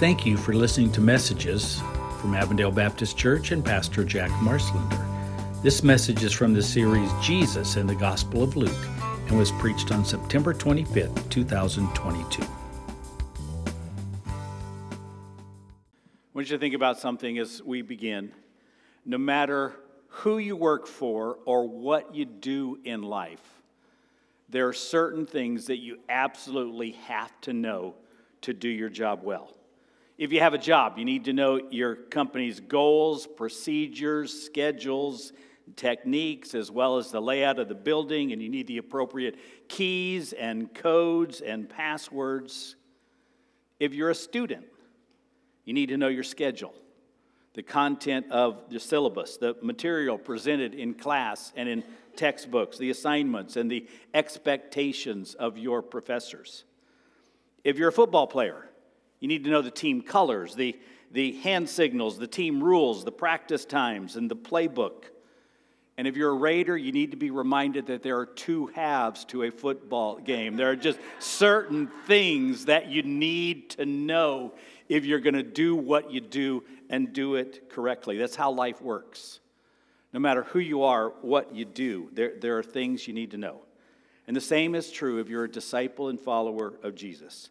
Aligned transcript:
Thank 0.00 0.24
you 0.24 0.38
for 0.38 0.54
listening 0.54 0.90
to 0.92 1.02
messages 1.02 1.78
from 2.22 2.34
Avondale 2.34 2.70
Baptist 2.70 3.18
Church 3.18 3.50
and 3.50 3.62
Pastor 3.62 4.02
Jack 4.02 4.30
Marslender. 4.40 5.62
This 5.62 5.84
message 5.84 6.24
is 6.24 6.32
from 6.32 6.54
the 6.54 6.62
series 6.62 7.12
Jesus 7.20 7.76
and 7.76 7.86
the 7.86 7.94
Gospel 7.94 8.42
of 8.42 8.56
Luke 8.56 8.72
and 9.28 9.36
was 9.36 9.52
preached 9.52 9.92
on 9.92 10.02
September 10.06 10.54
25th, 10.54 11.28
2022. 11.28 12.42
I 12.42 12.46
want 16.32 16.48
you 16.48 16.56
to 16.56 16.58
think 16.58 16.74
about 16.74 16.98
something 16.98 17.36
as 17.36 17.62
we 17.62 17.82
begin. 17.82 18.32
No 19.04 19.18
matter 19.18 19.74
who 20.08 20.38
you 20.38 20.56
work 20.56 20.86
for 20.86 21.40
or 21.44 21.68
what 21.68 22.14
you 22.14 22.24
do 22.24 22.78
in 22.84 23.02
life, 23.02 23.60
there 24.48 24.66
are 24.66 24.72
certain 24.72 25.26
things 25.26 25.66
that 25.66 25.76
you 25.76 25.98
absolutely 26.08 26.92
have 26.92 27.38
to 27.42 27.52
know 27.52 27.96
to 28.40 28.54
do 28.54 28.70
your 28.70 28.88
job 28.88 29.22
well. 29.22 29.58
If 30.20 30.34
you 30.34 30.40
have 30.40 30.52
a 30.52 30.58
job, 30.58 30.98
you 30.98 31.06
need 31.06 31.24
to 31.24 31.32
know 31.32 31.58
your 31.70 31.94
company's 31.94 32.60
goals, 32.60 33.26
procedures, 33.26 34.30
schedules, 34.30 35.32
techniques, 35.76 36.54
as 36.54 36.70
well 36.70 36.98
as 36.98 37.10
the 37.10 37.22
layout 37.22 37.58
of 37.58 37.70
the 37.70 37.74
building, 37.74 38.30
and 38.30 38.42
you 38.42 38.50
need 38.50 38.66
the 38.66 38.76
appropriate 38.76 39.38
keys 39.66 40.34
and 40.34 40.74
codes 40.74 41.40
and 41.40 41.70
passwords. 41.70 42.76
If 43.78 43.94
you're 43.94 44.10
a 44.10 44.14
student, 44.14 44.66
you 45.64 45.72
need 45.72 45.88
to 45.88 45.96
know 45.96 46.08
your 46.08 46.22
schedule, 46.22 46.74
the 47.54 47.62
content 47.62 48.26
of 48.30 48.68
the 48.68 48.78
syllabus, 48.78 49.38
the 49.38 49.56
material 49.62 50.18
presented 50.18 50.74
in 50.74 50.92
class 50.92 51.50
and 51.56 51.66
in 51.66 51.82
textbooks, 52.14 52.76
the 52.76 52.90
assignments, 52.90 53.56
and 53.56 53.70
the 53.70 53.88
expectations 54.12 55.32
of 55.32 55.56
your 55.56 55.80
professors. 55.80 56.64
If 57.64 57.78
you're 57.78 57.88
a 57.88 57.92
football 57.92 58.26
player, 58.26 58.69
you 59.20 59.28
need 59.28 59.44
to 59.44 59.50
know 59.50 59.62
the 59.62 59.70
team 59.70 60.02
colors, 60.02 60.54
the, 60.54 60.78
the 61.12 61.32
hand 61.40 61.68
signals, 61.68 62.18
the 62.18 62.26
team 62.26 62.62
rules, 62.62 63.04
the 63.04 63.12
practice 63.12 63.64
times, 63.64 64.16
and 64.16 64.30
the 64.30 64.36
playbook. 64.36 65.04
And 65.96 66.08
if 66.08 66.16
you're 66.16 66.30
a 66.30 66.34
Raider, 66.34 66.78
you 66.78 66.92
need 66.92 67.10
to 67.10 67.18
be 67.18 67.30
reminded 67.30 67.86
that 67.88 68.02
there 68.02 68.18
are 68.18 68.24
two 68.24 68.68
halves 68.68 69.26
to 69.26 69.42
a 69.42 69.50
football 69.50 70.16
game. 70.16 70.56
There 70.56 70.70
are 70.70 70.76
just 70.76 70.98
certain 71.18 71.88
things 72.06 72.64
that 72.64 72.88
you 72.88 73.02
need 73.02 73.70
to 73.70 73.84
know 73.84 74.54
if 74.88 75.04
you're 75.04 75.20
going 75.20 75.34
to 75.34 75.42
do 75.42 75.76
what 75.76 76.10
you 76.10 76.20
do 76.20 76.64
and 76.88 77.12
do 77.12 77.34
it 77.34 77.68
correctly. 77.68 78.16
That's 78.16 78.34
how 78.34 78.50
life 78.50 78.80
works. 78.80 79.40
No 80.12 80.20
matter 80.20 80.44
who 80.44 80.58
you 80.58 80.84
are, 80.84 81.10
what 81.20 81.54
you 81.54 81.64
do, 81.66 82.08
there, 82.12 82.32
there 82.40 82.58
are 82.58 82.62
things 82.62 83.06
you 83.06 83.12
need 83.12 83.32
to 83.32 83.36
know. 83.36 83.60
And 84.26 84.34
the 84.34 84.40
same 84.40 84.74
is 84.74 84.90
true 84.90 85.18
if 85.18 85.28
you're 85.28 85.44
a 85.44 85.50
disciple 85.50 86.08
and 86.08 86.18
follower 86.18 86.74
of 86.82 86.94
Jesus. 86.94 87.50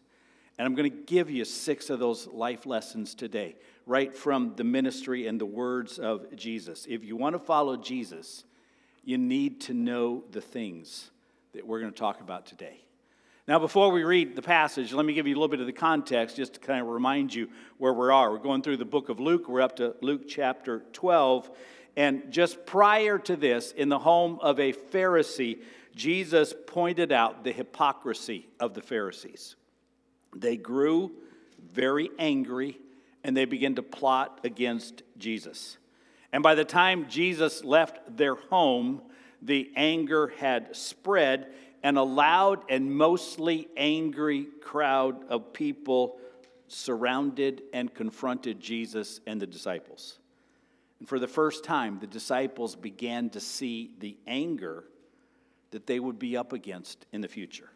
And 0.60 0.66
I'm 0.66 0.74
going 0.74 0.90
to 0.90 0.96
give 1.06 1.30
you 1.30 1.46
six 1.46 1.88
of 1.88 2.00
those 2.00 2.26
life 2.26 2.66
lessons 2.66 3.14
today, 3.14 3.56
right 3.86 4.14
from 4.14 4.52
the 4.56 4.62
ministry 4.62 5.26
and 5.26 5.40
the 5.40 5.46
words 5.46 5.98
of 5.98 6.36
Jesus. 6.36 6.84
If 6.86 7.02
you 7.02 7.16
want 7.16 7.34
to 7.34 7.38
follow 7.38 7.78
Jesus, 7.78 8.44
you 9.02 9.16
need 9.16 9.62
to 9.62 9.72
know 9.72 10.22
the 10.32 10.42
things 10.42 11.12
that 11.54 11.66
we're 11.66 11.80
going 11.80 11.94
to 11.94 11.98
talk 11.98 12.20
about 12.20 12.44
today. 12.44 12.78
Now, 13.48 13.58
before 13.58 13.90
we 13.90 14.04
read 14.04 14.36
the 14.36 14.42
passage, 14.42 14.92
let 14.92 15.06
me 15.06 15.14
give 15.14 15.26
you 15.26 15.32
a 15.32 15.38
little 15.38 15.48
bit 15.48 15.60
of 15.60 15.66
the 15.66 15.72
context 15.72 16.36
just 16.36 16.52
to 16.52 16.60
kind 16.60 16.82
of 16.82 16.88
remind 16.88 17.32
you 17.32 17.48
where 17.78 17.94
we 17.94 18.10
are. 18.10 18.30
We're 18.30 18.36
going 18.36 18.60
through 18.60 18.76
the 18.76 18.84
book 18.84 19.08
of 19.08 19.18
Luke, 19.18 19.48
we're 19.48 19.62
up 19.62 19.76
to 19.76 19.96
Luke 20.02 20.28
chapter 20.28 20.84
12. 20.92 21.50
And 21.96 22.30
just 22.30 22.66
prior 22.66 23.18
to 23.18 23.34
this, 23.34 23.72
in 23.72 23.88
the 23.88 23.98
home 23.98 24.38
of 24.42 24.60
a 24.60 24.74
Pharisee, 24.74 25.62
Jesus 25.96 26.52
pointed 26.66 27.12
out 27.12 27.44
the 27.44 27.52
hypocrisy 27.52 28.46
of 28.60 28.74
the 28.74 28.82
Pharisees. 28.82 29.56
They 30.34 30.56
grew 30.56 31.12
very 31.72 32.10
angry 32.18 32.78
and 33.24 33.36
they 33.36 33.44
began 33.44 33.74
to 33.74 33.82
plot 33.82 34.40
against 34.44 35.02
Jesus. 35.18 35.76
And 36.32 36.42
by 36.42 36.54
the 36.54 36.64
time 36.64 37.08
Jesus 37.08 37.64
left 37.64 38.16
their 38.16 38.34
home, 38.34 39.02
the 39.42 39.70
anger 39.76 40.32
had 40.38 40.74
spread, 40.76 41.48
and 41.82 41.96
a 41.96 42.02
loud 42.02 42.62
and 42.68 42.94
mostly 42.94 43.68
angry 43.76 44.46
crowd 44.62 45.24
of 45.28 45.52
people 45.52 46.18
surrounded 46.68 47.62
and 47.72 47.92
confronted 47.92 48.60
Jesus 48.60 49.20
and 49.26 49.40
the 49.40 49.46
disciples. 49.46 50.18
And 50.98 51.08
for 51.08 51.18
the 51.18 51.26
first 51.26 51.64
time, 51.64 51.98
the 51.98 52.06
disciples 52.06 52.76
began 52.76 53.30
to 53.30 53.40
see 53.40 53.90
the 53.98 54.16
anger 54.26 54.84
that 55.70 55.86
they 55.86 55.98
would 55.98 56.18
be 56.18 56.36
up 56.36 56.52
against 56.52 57.06
in 57.12 57.22
the 57.22 57.28
future. 57.28 57.69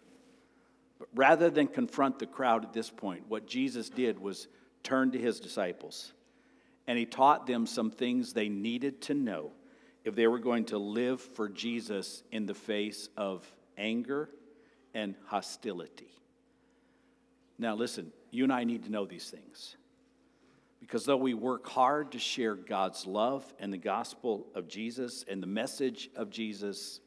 But 0.98 1.08
rather 1.14 1.50
than 1.50 1.66
confront 1.66 2.18
the 2.18 2.26
crowd 2.26 2.64
at 2.64 2.72
this 2.72 2.90
point, 2.90 3.24
what 3.28 3.46
Jesus 3.46 3.88
did 3.88 4.18
was 4.18 4.48
turn 4.82 5.10
to 5.12 5.18
his 5.18 5.40
disciples 5.40 6.12
and 6.86 6.98
he 6.98 7.06
taught 7.06 7.46
them 7.46 7.66
some 7.66 7.90
things 7.90 8.32
they 8.32 8.48
needed 8.48 9.00
to 9.02 9.14
know 9.14 9.52
if 10.04 10.14
they 10.14 10.26
were 10.26 10.38
going 10.38 10.66
to 10.66 10.78
live 10.78 11.20
for 11.20 11.48
Jesus 11.48 12.22
in 12.30 12.46
the 12.46 12.54
face 12.54 13.08
of 13.16 13.50
anger 13.78 14.28
and 14.92 15.14
hostility. 15.26 16.12
Now, 17.58 17.74
listen, 17.74 18.12
you 18.30 18.44
and 18.44 18.52
I 18.52 18.64
need 18.64 18.84
to 18.84 18.90
know 18.90 19.06
these 19.06 19.30
things. 19.30 19.76
Because 20.80 21.06
though 21.06 21.16
we 21.16 21.32
work 21.32 21.66
hard 21.66 22.12
to 22.12 22.18
share 22.18 22.54
God's 22.54 23.06
love 23.06 23.54
and 23.58 23.72
the 23.72 23.78
gospel 23.78 24.46
of 24.54 24.68
Jesus 24.68 25.24
and 25.26 25.42
the 25.42 25.46
message 25.46 26.10
of 26.14 26.28
Jesus, 26.28 27.00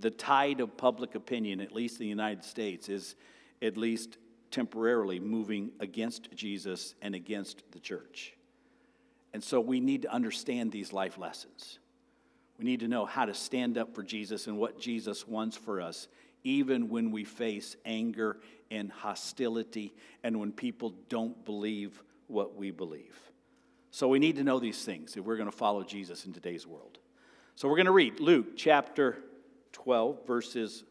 the 0.00 0.10
tide 0.10 0.60
of 0.60 0.76
public 0.76 1.14
opinion, 1.14 1.60
at 1.60 1.72
least 1.72 2.00
in 2.00 2.04
the 2.04 2.08
United 2.08 2.44
States, 2.44 2.88
is 2.88 3.14
at 3.60 3.76
least 3.76 4.18
temporarily 4.50 5.20
moving 5.20 5.70
against 5.80 6.34
Jesus 6.34 6.94
and 7.02 7.14
against 7.14 7.62
the 7.72 7.78
church. 7.78 8.34
And 9.32 9.42
so 9.42 9.60
we 9.60 9.80
need 9.80 10.02
to 10.02 10.12
understand 10.12 10.72
these 10.72 10.92
life 10.92 11.18
lessons. 11.18 11.78
We 12.58 12.64
need 12.64 12.80
to 12.80 12.88
know 12.88 13.06
how 13.06 13.24
to 13.24 13.34
stand 13.34 13.78
up 13.78 13.94
for 13.94 14.02
Jesus 14.02 14.46
and 14.46 14.58
what 14.58 14.78
Jesus 14.78 15.26
wants 15.26 15.56
for 15.56 15.80
us, 15.80 16.06
even 16.44 16.88
when 16.88 17.10
we 17.10 17.24
face 17.24 17.76
anger 17.84 18.38
and 18.70 18.90
hostility 18.90 19.94
and 20.22 20.38
when 20.38 20.52
people 20.52 20.94
don't 21.08 21.44
believe 21.44 22.02
what 22.28 22.56
we 22.56 22.70
believe. 22.70 23.18
So 23.90 24.08
we 24.08 24.18
need 24.18 24.36
to 24.36 24.44
know 24.44 24.58
these 24.58 24.84
things 24.84 25.16
if 25.16 25.24
we're 25.24 25.36
going 25.36 25.50
to 25.50 25.56
follow 25.56 25.82
Jesus 25.82 26.24
in 26.24 26.32
today's 26.32 26.66
world. 26.66 26.98
So 27.56 27.68
we're 27.68 27.76
going 27.76 27.86
to 27.86 27.92
read 27.92 28.20
Luke 28.20 28.56
chapter 28.56 29.18
12, 29.72 30.26
verses 30.26 30.84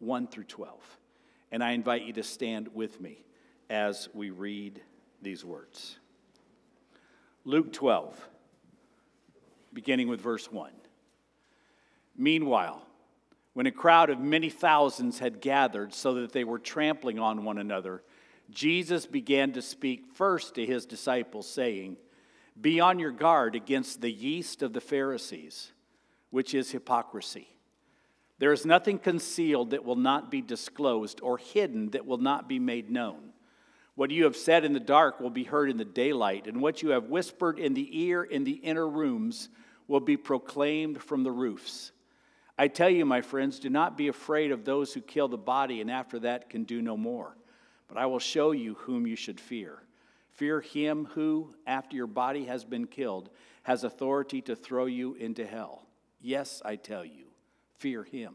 1 0.00 0.28
through 0.28 0.44
12. 0.44 0.98
And 1.50 1.62
I 1.62 1.72
invite 1.72 2.04
you 2.04 2.12
to 2.14 2.22
stand 2.22 2.68
with 2.74 3.00
me 3.00 3.24
as 3.70 4.08
we 4.14 4.30
read 4.30 4.80
these 5.22 5.44
words. 5.44 5.98
Luke 7.44 7.72
12, 7.72 8.28
beginning 9.72 10.08
with 10.08 10.20
verse 10.20 10.50
1. 10.50 10.70
Meanwhile, 12.16 12.82
when 13.54 13.66
a 13.66 13.72
crowd 13.72 14.10
of 14.10 14.20
many 14.20 14.50
thousands 14.50 15.18
had 15.18 15.40
gathered 15.40 15.94
so 15.94 16.14
that 16.14 16.32
they 16.32 16.44
were 16.44 16.58
trampling 16.58 17.18
on 17.18 17.44
one 17.44 17.58
another, 17.58 18.02
Jesus 18.50 19.06
began 19.06 19.52
to 19.52 19.62
speak 19.62 20.06
first 20.14 20.54
to 20.54 20.64
his 20.64 20.86
disciples, 20.86 21.48
saying, 21.48 21.96
Be 22.60 22.80
on 22.80 22.98
your 22.98 23.10
guard 23.10 23.54
against 23.54 24.00
the 24.00 24.10
yeast 24.10 24.62
of 24.62 24.72
the 24.72 24.80
Pharisees, 24.80 25.72
which 26.30 26.54
is 26.54 26.70
hypocrisy. 26.70 27.48
There 28.38 28.52
is 28.52 28.64
nothing 28.64 28.98
concealed 28.98 29.70
that 29.70 29.84
will 29.84 29.96
not 29.96 30.30
be 30.30 30.40
disclosed, 30.40 31.20
or 31.22 31.38
hidden 31.38 31.90
that 31.90 32.06
will 32.06 32.18
not 32.18 32.48
be 32.48 32.58
made 32.58 32.90
known. 32.90 33.32
What 33.96 34.12
you 34.12 34.24
have 34.24 34.36
said 34.36 34.64
in 34.64 34.72
the 34.72 34.80
dark 34.80 35.18
will 35.18 35.30
be 35.30 35.42
heard 35.42 35.70
in 35.70 35.76
the 35.76 35.84
daylight, 35.84 36.46
and 36.46 36.60
what 36.60 36.82
you 36.82 36.90
have 36.90 37.08
whispered 37.08 37.58
in 37.58 37.74
the 37.74 38.04
ear 38.04 38.22
in 38.22 38.44
the 38.44 38.52
inner 38.52 38.88
rooms 38.88 39.48
will 39.88 40.00
be 40.00 40.16
proclaimed 40.16 41.02
from 41.02 41.24
the 41.24 41.32
roofs. 41.32 41.90
I 42.56 42.68
tell 42.68 42.90
you, 42.90 43.04
my 43.04 43.22
friends, 43.22 43.58
do 43.58 43.70
not 43.70 43.96
be 43.96 44.08
afraid 44.08 44.52
of 44.52 44.64
those 44.64 44.92
who 44.92 45.00
kill 45.00 45.28
the 45.28 45.38
body 45.38 45.80
and 45.80 45.90
after 45.90 46.18
that 46.20 46.48
can 46.48 46.64
do 46.64 46.82
no 46.82 46.96
more. 46.96 47.36
But 47.88 47.96
I 47.96 48.06
will 48.06 48.18
show 48.18 48.52
you 48.52 48.74
whom 48.74 49.06
you 49.06 49.16
should 49.16 49.40
fear. 49.40 49.82
Fear 50.32 50.60
him 50.60 51.08
who, 51.12 51.54
after 51.66 51.96
your 51.96 52.06
body 52.06 52.44
has 52.44 52.64
been 52.64 52.86
killed, 52.86 53.30
has 53.62 53.82
authority 53.82 54.40
to 54.42 54.54
throw 54.54 54.86
you 54.86 55.14
into 55.14 55.46
hell. 55.46 55.86
Yes, 56.20 56.62
I 56.64 56.76
tell 56.76 57.04
you 57.04 57.27
fear 57.78 58.04
him. 58.04 58.34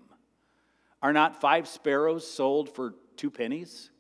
Are 1.02 1.14
not 1.14 1.42
five 1.42 1.68
sparrows 1.68 2.30
sold 2.30 2.74
for 2.74 2.96
two 3.18 3.30
pennies? 3.30 3.92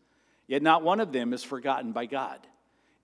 Yet 0.47 0.61
not 0.61 0.83
one 0.83 0.99
of 0.99 1.11
them 1.11 1.33
is 1.33 1.43
forgotten 1.43 1.91
by 1.91 2.05
God. 2.05 2.39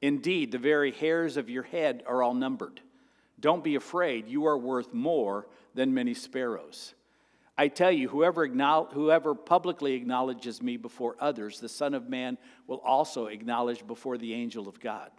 Indeed, 0.02 0.52
the 0.52 0.58
very 0.58 0.92
hairs 0.92 1.38
of 1.38 1.50
your 1.50 1.64
head 1.64 2.04
are 2.08 2.24
all 2.24 2.34
numbered. 2.34 2.82
Don't 3.40 3.64
be 3.64 3.76
afraid, 3.76 4.28
you 4.28 4.46
are 4.46 4.58
worth 4.58 4.94
more 4.94 5.48
than 5.74 5.94
many 5.94 6.14
sparrows. 6.14 6.94
I 7.58 7.68
tell 7.68 7.92
you, 7.92 8.08
whoever, 8.08 8.48
whoever 8.48 9.36
publicly 9.36 9.94
acknowledges 9.94 10.62
me 10.62 10.78
before 10.78 11.18
others, 11.20 11.60
the 11.60 11.68
Son 11.68 11.94
of 11.94 12.08
Man 12.10 12.38
will 12.68 12.78
also 12.78 13.26
acknowledge 13.26 13.86
before 13.86 14.18
the 14.18 14.34
angel 14.34 14.70
of 14.70 14.80
God. 14.80 15.12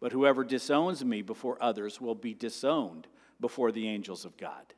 But 0.00 0.12
whoever 0.12 0.44
disowns 0.44 1.04
me 1.04 1.20
before 1.20 1.62
others 1.62 2.00
will 2.00 2.14
be 2.14 2.32
disowned 2.32 3.06
before 3.38 3.70
the 3.70 3.86
angels 3.88 4.24
of 4.24 4.36
God. 4.38 4.72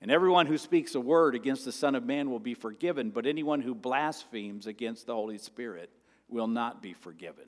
And 0.00 0.10
everyone 0.10 0.46
who 0.46 0.58
speaks 0.58 0.94
a 0.94 1.00
word 1.00 1.34
against 1.34 1.64
the 1.64 1.72
Son 1.72 1.94
of 1.94 2.04
Man 2.04 2.30
will 2.30 2.38
be 2.38 2.54
forgiven, 2.54 3.10
but 3.10 3.26
anyone 3.26 3.60
who 3.60 3.74
blasphemes 3.74 4.66
against 4.66 5.06
the 5.06 5.14
Holy 5.14 5.38
Spirit 5.38 5.90
will 6.28 6.46
not 6.46 6.80
be 6.82 6.92
forgiven. 6.92 7.46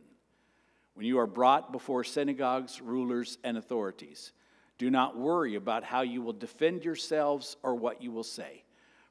when 0.95 1.07
you 1.07 1.19
are 1.19 1.27
brought 1.27 1.73
before 1.73 2.05
synagogues, 2.05 2.81
rulers, 2.81 3.39
and 3.45 3.57
authorities. 3.57 4.33
Do 4.77 4.91
not 4.91 5.17
worry 5.17 5.55
about 5.55 5.85
how 5.85 6.03
you 6.03 6.21
will 6.23 6.33
defend 6.35 6.85
yourselves 6.85 7.57
or 7.63 7.75
what 7.75 8.03
you 8.03 8.11
will 8.11 8.25
say, 8.25 8.65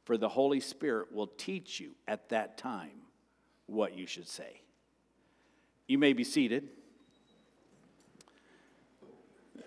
for 0.04 0.18
the 0.18 0.30
Holy 0.30 0.60
Spirit 0.60 1.12
will 1.12 1.26
teach 1.26 1.80
you 1.80 1.92
at 2.08 2.30
that 2.30 2.58
time 2.58 2.92
what 3.66 3.98
you 3.98 4.06
should 4.06 4.28
say. 4.28 4.62
You 5.88 5.98
may 5.98 6.14
be 6.14 6.24
seated. 6.24 6.70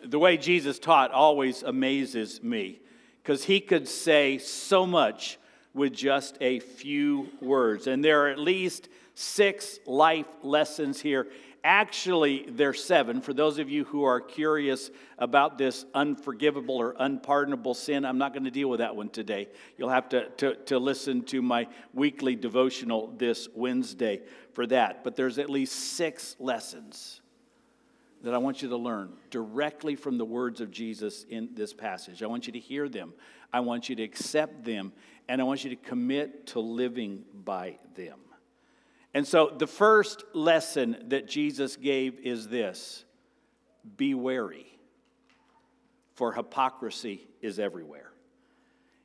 The 0.04 0.18
way 0.18 0.36
Jesus 0.36 0.78
taught 0.78 1.10
always 1.12 1.62
amazes 1.62 2.42
me 2.42 2.80
because 3.22 3.44
he 3.44 3.60
could 3.60 3.86
say 3.86 4.38
so 4.38 4.86
much 4.86 5.38
with 5.74 5.92
just 5.92 6.36
a 6.40 6.58
few 6.60 7.28
words. 7.40 7.86
And 7.86 8.04
there 8.04 8.26
are 8.26 8.28
at 8.28 8.38
least 8.38 8.88
six 9.14 9.78
life 9.86 10.26
lessons 10.42 11.00
here. 11.00 11.28
Actually, 11.64 12.44
there's 12.48 12.82
seven. 12.82 13.20
For 13.20 13.32
those 13.32 13.60
of 13.60 13.70
you 13.70 13.84
who 13.84 14.02
are 14.02 14.20
curious 14.20 14.90
about 15.16 15.58
this 15.58 15.86
unforgivable 15.94 16.76
or 16.76 16.96
unpardonable 16.98 17.74
sin, 17.74 18.04
I'm 18.04 18.19
not 18.19 18.32
going 18.32 18.44
to 18.44 18.50
deal 18.50 18.69
with 18.69 18.80
that 18.80 18.96
one 18.96 19.08
today. 19.08 19.48
You'll 19.78 19.88
have 19.90 20.08
to, 20.08 20.28
to, 20.28 20.56
to 20.56 20.78
listen 20.80 21.22
to 21.26 21.40
my 21.40 21.68
weekly 21.94 22.34
devotional 22.34 23.14
this 23.16 23.48
Wednesday 23.54 24.22
for 24.52 24.66
that. 24.66 25.04
But 25.04 25.14
there's 25.14 25.38
at 25.38 25.48
least 25.48 25.75
six 25.94 26.34
lessons 26.40 27.21
that 28.22 28.34
I 28.34 28.38
want 28.38 28.62
you 28.62 28.69
to 28.69 28.76
learn 28.76 29.12
directly 29.30 29.96
from 29.96 30.16
the 30.16 30.24
words 30.24 30.60
of 30.60 30.70
Jesus 30.70 31.24
in 31.28 31.50
this 31.54 31.72
passage. 31.72 32.22
I 32.22 32.26
want 32.26 32.46
you 32.46 32.52
to 32.52 32.58
hear 32.58 32.88
them, 32.88 33.12
I 33.52 33.60
want 33.60 33.88
you 33.88 33.96
to 33.96 34.02
accept 34.02 34.64
them, 34.64 34.92
and 35.28 35.40
I 35.40 35.44
want 35.44 35.64
you 35.64 35.70
to 35.70 35.76
commit 35.76 36.46
to 36.48 36.60
living 36.60 37.24
by 37.34 37.78
them. 37.94 38.19
And 39.14 39.26
so 39.26 39.52
the 39.56 39.66
first 39.66 40.24
lesson 40.32 41.04
that 41.08 41.28
Jesus 41.28 41.76
gave 41.76 42.19
is 42.20 42.48
this 42.48 43.04
be 43.96 44.14
wary, 44.14 44.66
for 46.14 46.32
hypocrisy 46.32 47.26
is 47.40 47.58
everywhere. 47.58 48.12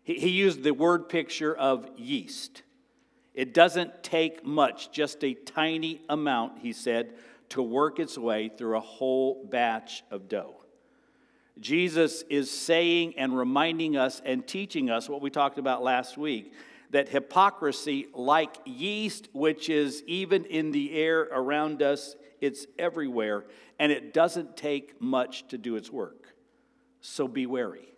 He, 0.03 0.15
he 0.19 0.29
used 0.29 0.63
the 0.63 0.71
word 0.71 1.09
picture 1.09 1.55
of 1.55 1.89
yeast. 1.97 2.61
It 3.33 3.53
doesn't 3.53 4.03
take 4.03 4.45
much, 4.45 4.91
just 4.91 5.23
a 5.23 5.33
tiny 5.33 6.01
amount, 6.09 6.59
he 6.59 6.73
said, 6.73 7.13
to 7.49 7.61
work 7.61 7.99
its 7.99 8.17
way 8.17 8.49
through 8.49 8.77
a 8.77 8.81
whole 8.81 9.45
batch 9.45 10.03
of 10.11 10.27
dough. 10.27 10.55
Jesus 11.59 12.23
is 12.29 12.51
saying 12.51 13.15
and 13.17 13.37
reminding 13.37 13.97
us 13.97 14.21
and 14.23 14.45
teaching 14.47 14.89
us 14.89 15.09
what 15.09 15.21
we 15.21 15.29
talked 15.29 15.57
about 15.57 15.81
last 15.81 16.17
week 16.17 16.53
that 16.91 17.09
hypocrisy, 17.09 18.07
like 18.13 18.55
yeast, 18.65 19.27
which 19.33 19.69
is 19.69 20.03
even 20.07 20.45
in 20.45 20.71
the 20.71 20.93
air 20.93 21.21
around 21.21 21.81
us, 21.81 22.15
it's 22.39 22.65
everywhere, 22.79 23.45
and 23.79 23.91
it 23.91 24.13
doesn't 24.13 24.55
take 24.55 25.01
much 25.01 25.47
to 25.49 25.57
do 25.57 25.75
its 25.75 25.91
work. 25.91 26.33
So 27.01 27.27
be 27.27 27.45
wary. 27.45 27.93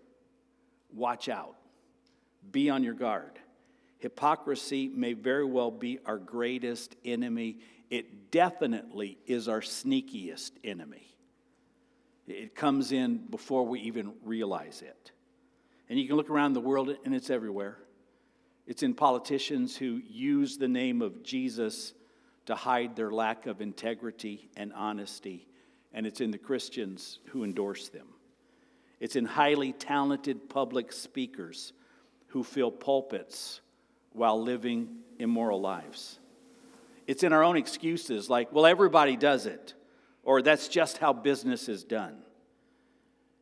Watch 0.93 1.29
out. 1.29 1.55
Be 2.51 2.69
on 2.69 2.83
your 2.83 2.93
guard. 2.93 3.39
Hypocrisy 3.99 4.87
may 4.87 5.13
very 5.13 5.45
well 5.45 5.71
be 5.71 5.99
our 6.05 6.17
greatest 6.17 6.95
enemy. 7.05 7.59
It 7.89 8.31
definitely 8.31 9.17
is 9.25 9.47
our 9.47 9.61
sneakiest 9.61 10.51
enemy. 10.63 11.07
It 12.27 12.53
comes 12.55 12.91
in 12.91 13.17
before 13.29 13.65
we 13.65 13.79
even 13.81 14.13
realize 14.23 14.83
it. 14.83 15.11
And 15.89 15.99
you 15.99 16.07
can 16.07 16.15
look 16.15 16.29
around 16.29 16.53
the 16.53 16.59
world 16.59 16.95
and 17.03 17.15
it's 17.15 17.31
everywhere. 17.31 17.77
It's 18.67 18.83
in 18.83 18.93
politicians 18.93 19.75
who 19.75 19.99
use 20.07 20.57
the 20.57 20.67
name 20.67 21.01
of 21.01 21.23
Jesus 21.23 21.93
to 22.45 22.53
hide 22.53 22.95
their 22.95 23.09
lack 23.09 23.47
of 23.47 23.61
integrity 23.61 24.49
and 24.55 24.71
honesty, 24.73 25.47
and 25.91 26.05
it's 26.05 26.21
in 26.21 26.29
the 26.29 26.37
Christians 26.37 27.19
who 27.29 27.43
endorse 27.43 27.89
them. 27.89 28.07
It's 28.99 29.15
in 29.15 29.25
highly 29.25 29.73
talented 29.73 30.49
public 30.49 30.91
speakers 30.91 31.73
who 32.27 32.43
fill 32.43 32.71
pulpits 32.71 33.61
while 34.13 34.39
living 34.41 34.97
immoral 35.17 35.61
lives. 35.61 36.19
It's 37.09 37.23
in 37.23 37.33
our 37.33 37.43
own 37.43 37.57
excuses 37.57 38.29
like, 38.29 38.53
well, 38.53 38.67
everybody 38.67 39.15
does 39.17 39.47
it, 39.47 39.73
or 40.21 40.43
that's 40.43 40.67
just 40.67 40.99
how 40.99 41.11
business 41.11 41.67
is 41.67 41.83
done. 41.83 42.19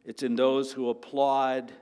It's 0.06 0.24
in 0.24 0.38
those 0.38 0.72
who 0.72 0.90
applaud 0.90 1.74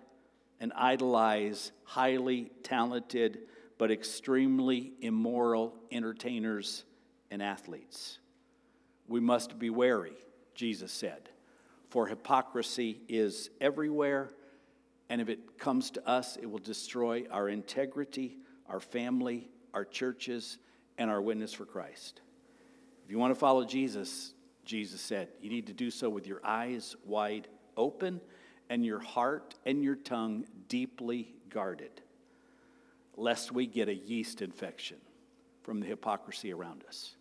and 0.60 0.74
idolize 0.76 1.72
highly 1.84 2.50
talented 2.64 3.42
but 3.78 3.92
extremely 3.92 4.94
immoral 5.00 5.76
entertainers 5.92 6.86
and 7.30 7.40
athletes. 7.40 8.18
We 9.08 9.20
must 9.20 9.60
be 9.60 9.70
wary, 9.70 10.18
Jesus 10.56 10.92
said, 10.92 11.30
for 11.92 12.08
hypocrisy 12.08 13.00
is 13.08 13.52
everywhere, 13.62 14.32
and 15.08 15.22
if 15.22 15.30
it 15.30 15.60
comes 15.60 15.92
to 15.92 16.10
us, 16.10 16.36
it 16.36 16.50
will 16.50 16.58
destroy 16.58 17.26
our 17.30 17.48
integrity, 17.48 18.38
our 18.68 18.80
family, 18.80 19.52
our 19.72 19.86
churches, 19.86 20.58
and 20.98 21.10
our 21.10 21.22
witness 21.22 21.54
for 21.54 21.66
Christ. 21.66 22.22
If 23.04 23.12
you 23.12 23.20
want 23.20 23.34
to 23.34 23.40
follow 23.40 23.66
Jesus, 23.66 24.34
Jesus 24.64 25.02
said, 25.02 25.28
you 25.42 25.50
need 25.50 25.68
to 25.68 25.74
do 25.74 25.92
so 25.92 26.10
with 26.10 26.26
your 26.26 26.42
eyes 26.44 26.96
wide 27.06 27.48
open 27.78 28.20
and 28.70 28.86
your 28.86 29.00
heart 29.00 29.56
and 29.66 29.84
your 29.84 29.96
tongue 29.96 30.46
deeply 30.68 31.34
guarded, 31.50 32.02
lest 33.16 33.52
we 33.52 33.68
get 33.68 33.90
a 33.90 33.94
yeast 33.94 34.42
infection 34.42 34.98
from 35.62 35.80
the 35.80 35.86
hypocrisy 35.86 36.52
around 36.52 36.84
us. 36.88 37.16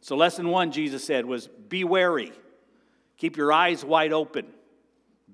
So, 0.00 0.16
lesson 0.16 0.48
one, 0.48 0.70
Jesus 0.70 1.04
said, 1.04 1.26
was 1.26 1.48
be 1.48 1.82
wary, 1.82 2.32
keep 3.16 3.36
your 3.36 3.52
eyes 3.52 3.84
wide 3.84 4.12
open, 4.12 4.46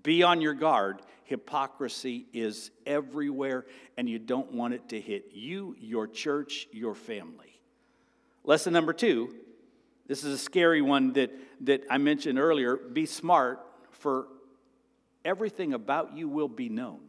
be 0.02 0.22
on 0.22 0.40
your 0.40 0.54
guard. 0.54 1.02
Hypocrisy 1.24 2.26
is 2.32 2.70
everywhere, 2.84 3.64
and 3.96 4.08
you 4.08 4.18
don't 4.18 4.52
want 4.52 4.74
it 4.74 4.88
to 4.90 5.00
hit 5.00 5.30
you, 5.32 5.74
your 5.78 6.06
church, 6.06 6.68
your 6.72 6.94
family. 6.94 7.51
Lesson 8.44 8.72
number 8.72 8.92
two 8.92 9.34
this 10.06 10.24
is 10.24 10.34
a 10.34 10.38
scary 10.38 10.82
one 10.82 11.12
that, 11.14 11.30
that 11.62 11.84
I 11.88 11.98
mentioned 11.98 12.38
earlier 12.38 12.76
be 12.76 13.06
smart, 13.06 13.60
for 13.90 14.26
everything 15.24 15.72
about 15.72 16.16
you 16.16 16.28
will 16.28 16.48
be 16.48 16.68
known. 16.68 17.00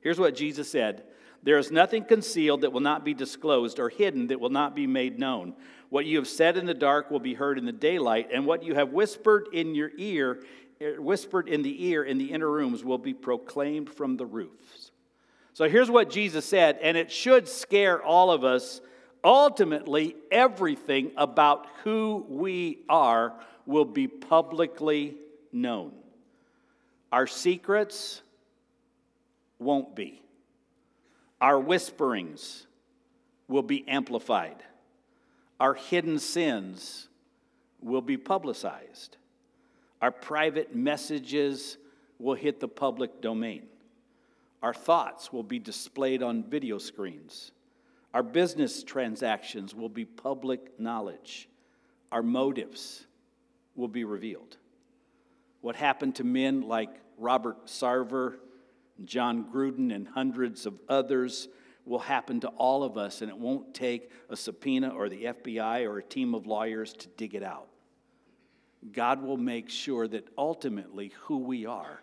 Here's 0.00 0.18
what 0.18 0.34
Jesus 0.34 0.70
said 0.70 1.04
There 1.42 1.58
is 1.58 1.70
nothing 1.70 2.04
concealed 2.04 2.62
that 2.62 2.72
will 2.72 2.80
not 2.80 3.04
be 3.04 3.14
disclosed, 3.14 3.78
or 3.78 3.88
hidden 3.88 4.28
that 4.28 4.40
will 4.40 4.50
not 4.50 4.74
be 4.74 4.86
made 4.86 5.18
known. 5.18 5.54
What 5.90 6.06
you 6.06 6.16
have 6.16 6.28
said 6.28 6.56
in 6.56 6.66
the 6.66 6.74
dark 6.74 7.10
will 7.10 7.20
be 7.20 7.34
heard 7.34 7.58
in 7.58 7.66
the 7.66 7.72
daylight, 7.72 8.28
and 8.32 8.46
what 8.46 8.62
you 8.62 8.74
have 8.74 8.92
whispered 8.92 9.48
in 9.52 9.74
your 9.74 9.90
ear, 9.98 10.42
eh, 10.80 10.92
whispered 10.98 11.48
in 11.48 11.62
the 11.62 11.86
ear 11.86 12.04
in 12.04 12.18
the 12.18 12.32
inner 12.32 12.50
rooms, 12.50 12.84
will 12.84 12.98
be 12.98 13.14
proclaimed 13.14 13.90
from 13.90 14.16
the 14.16 14.26
roofs. 14.26 14.92
So 15.52 15.68
here's 15.68 15.90
what 15.90 16.10
Jesus 16.10 16.44
said, 16.44 16.78
and 16.80 16.96
it 16.96 17.12
should 17.12 17.48
scare 17.48 18.02
all 18.02 18.30
of 18.30 18.44
us. 18.44 18.80
Ultimately, 19.24 20.16
everything 20.30 21.12
about 21.16 21.66
who 21.82 22.26
we 22.28 22.80
are 22.90 23.32
will 23.64 23.86
be 23.86 24.06
publicly 24.06 25.16
known. 25.50 25.92
Our 27.10 27.26
secrets 27.26 28.20
won't 29.58 29.96
be. 29.96 30.20
Our 31.40 31.58
whisperings 31.58 32.66
will 33.48 33.62
be 33.62 33.88
amplified. 33.88 34.62
Our 35.58 35.74
hidden 35.74 36.18
sins 36.18 37.08
will 37.80 38.02
be 38.02 38.18
publicized. 38.18 39.16
Our 40.02 40.10
private 40.10 40.74
messages 40.74 41.78
will 42.18 42.34
hit 42.34 42.60
the 42.60 42.68
public 42.68 43.22
domain. 43.22 43.62
Our 44.62 44.74
thoughts 44.74 45.32
will 45.32 45.42
be 45.42 45.58
displayed 45.58 46.22
on 46.22 46.42
video 46.42 46.78
screens. 46.78 47.52
Our 48.14 48.22
business 48.22 48.84
transactions 48.84 49.74
will 49.74 49.88
be 49.88 50.04
public 50.04 50.78
knowledge. 50.78 51.48
Our 52.12 52.22
motives 52.22 53.06
will 53.74 53.88
be 53.88 54.04
revealed. 54.04 54.56
What 55.62 55.74
happened 55.74 56.14
to 56.16 56.24
men 56.24 56.62
like 56.62 56.90
Robert 57.18 57.66
Sarver, 57.66 58.36
Jon 59.04 59.46
Gruden, 59.52 59.92
and 59.92 60.06
hundreds 60.06 60.64
of 60.64 60.78
others 60.88 61.48
will 61.84 61.98
happen 61.98 62.38
to 62.40 62.48
all 62.50 62.84
of 62.84 62.96
us, 62.96 63.20
and 63.20 63.28
it 63.28 63.36
won't 63.36 63.74
take 63.74 64.08
a 64.30 64.36
subpoena 64.36 64.90
or 64.90 65.08
the 65.08 65.24
FBI 65.24 65.84
or 65.84 65.98
a 65.98 66.02
team 66.02 66.36
of 66.36 66.46
lawyers 66.46 66.92
to 66.92 67.08
dig 67.16 67.34
it 67.34 67.42
out. 67.42 67.66
God 68.92 69.22
will 69.22 69.36
make 69.36 69.68
sure 69.68 70.06
that 70.06 70.28
ultimately 70.38 71.12
who 71.22 71.38
we 71.38 71.66
are 71.66 72.00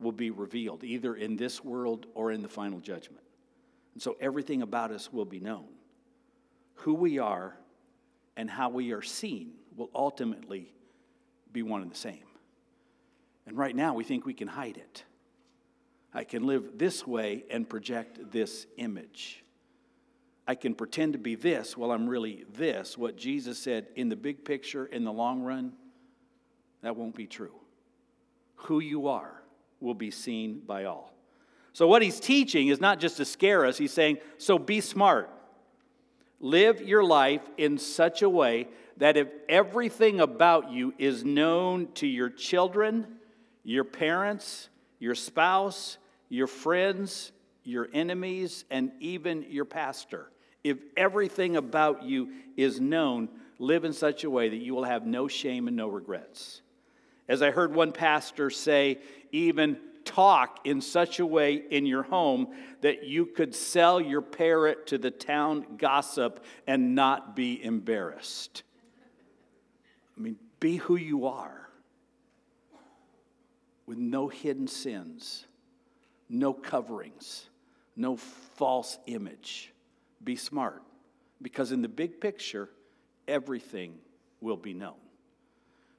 will 0.00 0.12
be 0.12 0.30
revealed, 0.30 0.82
either 0.82 1.14
in 1.14 1.36
this 1.36 1.62
world 1.62 2.06
or 2.14 2.32
in 2.32 2.40
the 2.40 2.48
final 2.48 2.80
judgment. 2.80 3.21
And 3.94 4.02
so 4.02 4.16
everything 4.20 4.62
about 4.62 4.90
us 4.90 5.12
will 5.12 5.24
be 5.24 5.40
known. 5.40 5.66
Who 6.76 6.94
we 6.94 7.18
are 7.18 7.56
and 8.36 8.50
how 8.50 8.70
we 8.70 8.92
are 8.92 9.02
seen 9.02 9.52
will 9.76 9.90
ultimately 9.94 10.72
be 11.52 11.62
one 11.62 11.82
and 11.82 11.90
the 11.90 11.96
same. 11.96 12.24
And 13.46 13.56
right 13.56 13.74
now, 13.74 13.94
we 13.94 14.04
think 14.04 14.24
we 14.24 14.34
can 14.34 14.48
hide 14.48 14.76
it. 14.76 15.04
I 16.14 16.24
can 16.24 16.46
live 16.46 16.78
this 16.78 17.06
way 17.06 17.44
and 17.50 17.68
project 17.68 18.32
this 18.32 18.66
image. 18.76 19.42
I 20.46 20.54
can 20.54 20.74
pretend 20.74 21.14
to 21.14 21.18
be 21.18 21.34
this 21.34 21.76
while 21.76 21.90
I'm 21.90 22.08
really 22.08 22.44
this. 22.54 22.98
What 22.98 23.16
Jesus 23.16 23.58
said 23.58 23.86
in 23.96 24.08
the 24.08 24.16
big 24.16 24.44
picture, 24.44 24.86
in 24.86 25.04
the 25.04 25.12
long 25.12 25.42
run, 25.42 25.72
that 26.82 26.96
won't 26.96 27.14
be 27.14 27.26
true. 27.26 27.54
Who 28.56 28.80
you 28.80 29.08
are 29.08 29.42
will 29.80 29.94
be 29.94 30.10
seen 30.10 30.60
by 30.60 30.84
all. 30.84 31.12
So, 31.72 31.86
what 31.86 32.02
he's 32.02 32.20
teaching 32.20 32.68
is 32.68 32.80
not 32.80 33.00
just 33.00 33.16
to 33.16 33.24
scare 33.24 33.64
us, 33.64 33.78
he's 33.78 33.92
saying, 33.92 34.18
so 34.38 34.58
be 34.58 34.80
smart. 34.80 35.30
Live 36.40 36.82
your 36.82 37.04
life 37.04 37.42
in 37.56 37.78
such 37.78 38.22
a 38.22 38.28
way 38.28 38.68
that 38.96 39.16
if 39.16 39.28
everything 39.48 40.20
about 40.20 40.70
you 40.70 40.92
is 40.98 41.24
known 41.24 41.88
to 41.94 42.06
your 42.06 42.28
children, 42.28 43.06
your 43.64 43.84
parents, 43.84 44.68
your 44.98 45.14
spouse, 45.14 45.98
your 46.28 46.46
friends, 46.46 47.32
your 47.64 47.88
enemies, 47.94 48.64
and 48.70 48.90
even 49.00 49.46
your 49.48 49.64
pastor, 49.64 50.30
if 50.64 50.78
everything 50.96 51.56
about 51.56 52.02
you 52.02 52.30
is 52.56 52.80
known, 52.80 53.28
live 53.58 53.84
in 53.84 53.92
such 53.92 54.24
a 54.24 54.30
way 54.30 54.48
that 54.48 54.56
you 54.56 54.74
will 54.74 54.84
have 54.84 55.06
no 55.06 55.28
shame 55.28 55.68
and 55.68 55.76
no 55.76 55.88
regrets. 55.88 56.60
As 57.28 57.40
I 57.40 57.50
heard 57.50 57.74
one 57.74 57.92
pastor 57.92 58.50
say, 58.50 58.98
even 59.30 59.78
talk 60.04 60.60
in 60.64 60.80
such 60.80 61.18
a 61.18 61.26
way 61.26 61.54
in 61.54 61.86
your 61.86 62.02
home 62.02 62.48
that 62.80 63.04
you 63.04 63.26
could 63.26 63.54
sell 63.54 64.00
your 64.00 64.22
parrot 64.22 64.86
to 64.88 64.98
the 64.98 65.10
town 65.10 65.64
gossip 65.78 66.44
and 66.66 66.94
not 66.94 67.34
be 67.36 67.62
embarrassed. 67.62 68.62
I 70.16 70.20
mean, 70.20 70.36
be 70.60 70.76
who 70.76 70.96
you 70.96 71.26
are 71.26 71.68
with 73.86 73.98
no 73.98 74.28
hidden 74.28 74.66
sins, 74.66 75.46
no 76.28 76.52
coverings, 76.52 77.48
no 77.96 78.16
false 78.16 78.98
image. 79.06 79.72
Be 80.22 80.36
smart 80.36 80.82
because 81.40 81.72
in 81.72 81.82
the 81.82 81.88
big 81.88 82.20
picture, 82.20 82.70
everything 83.26 83.94
will 84.40 84.56
be 84.56 84.72
known. 84.72 85.01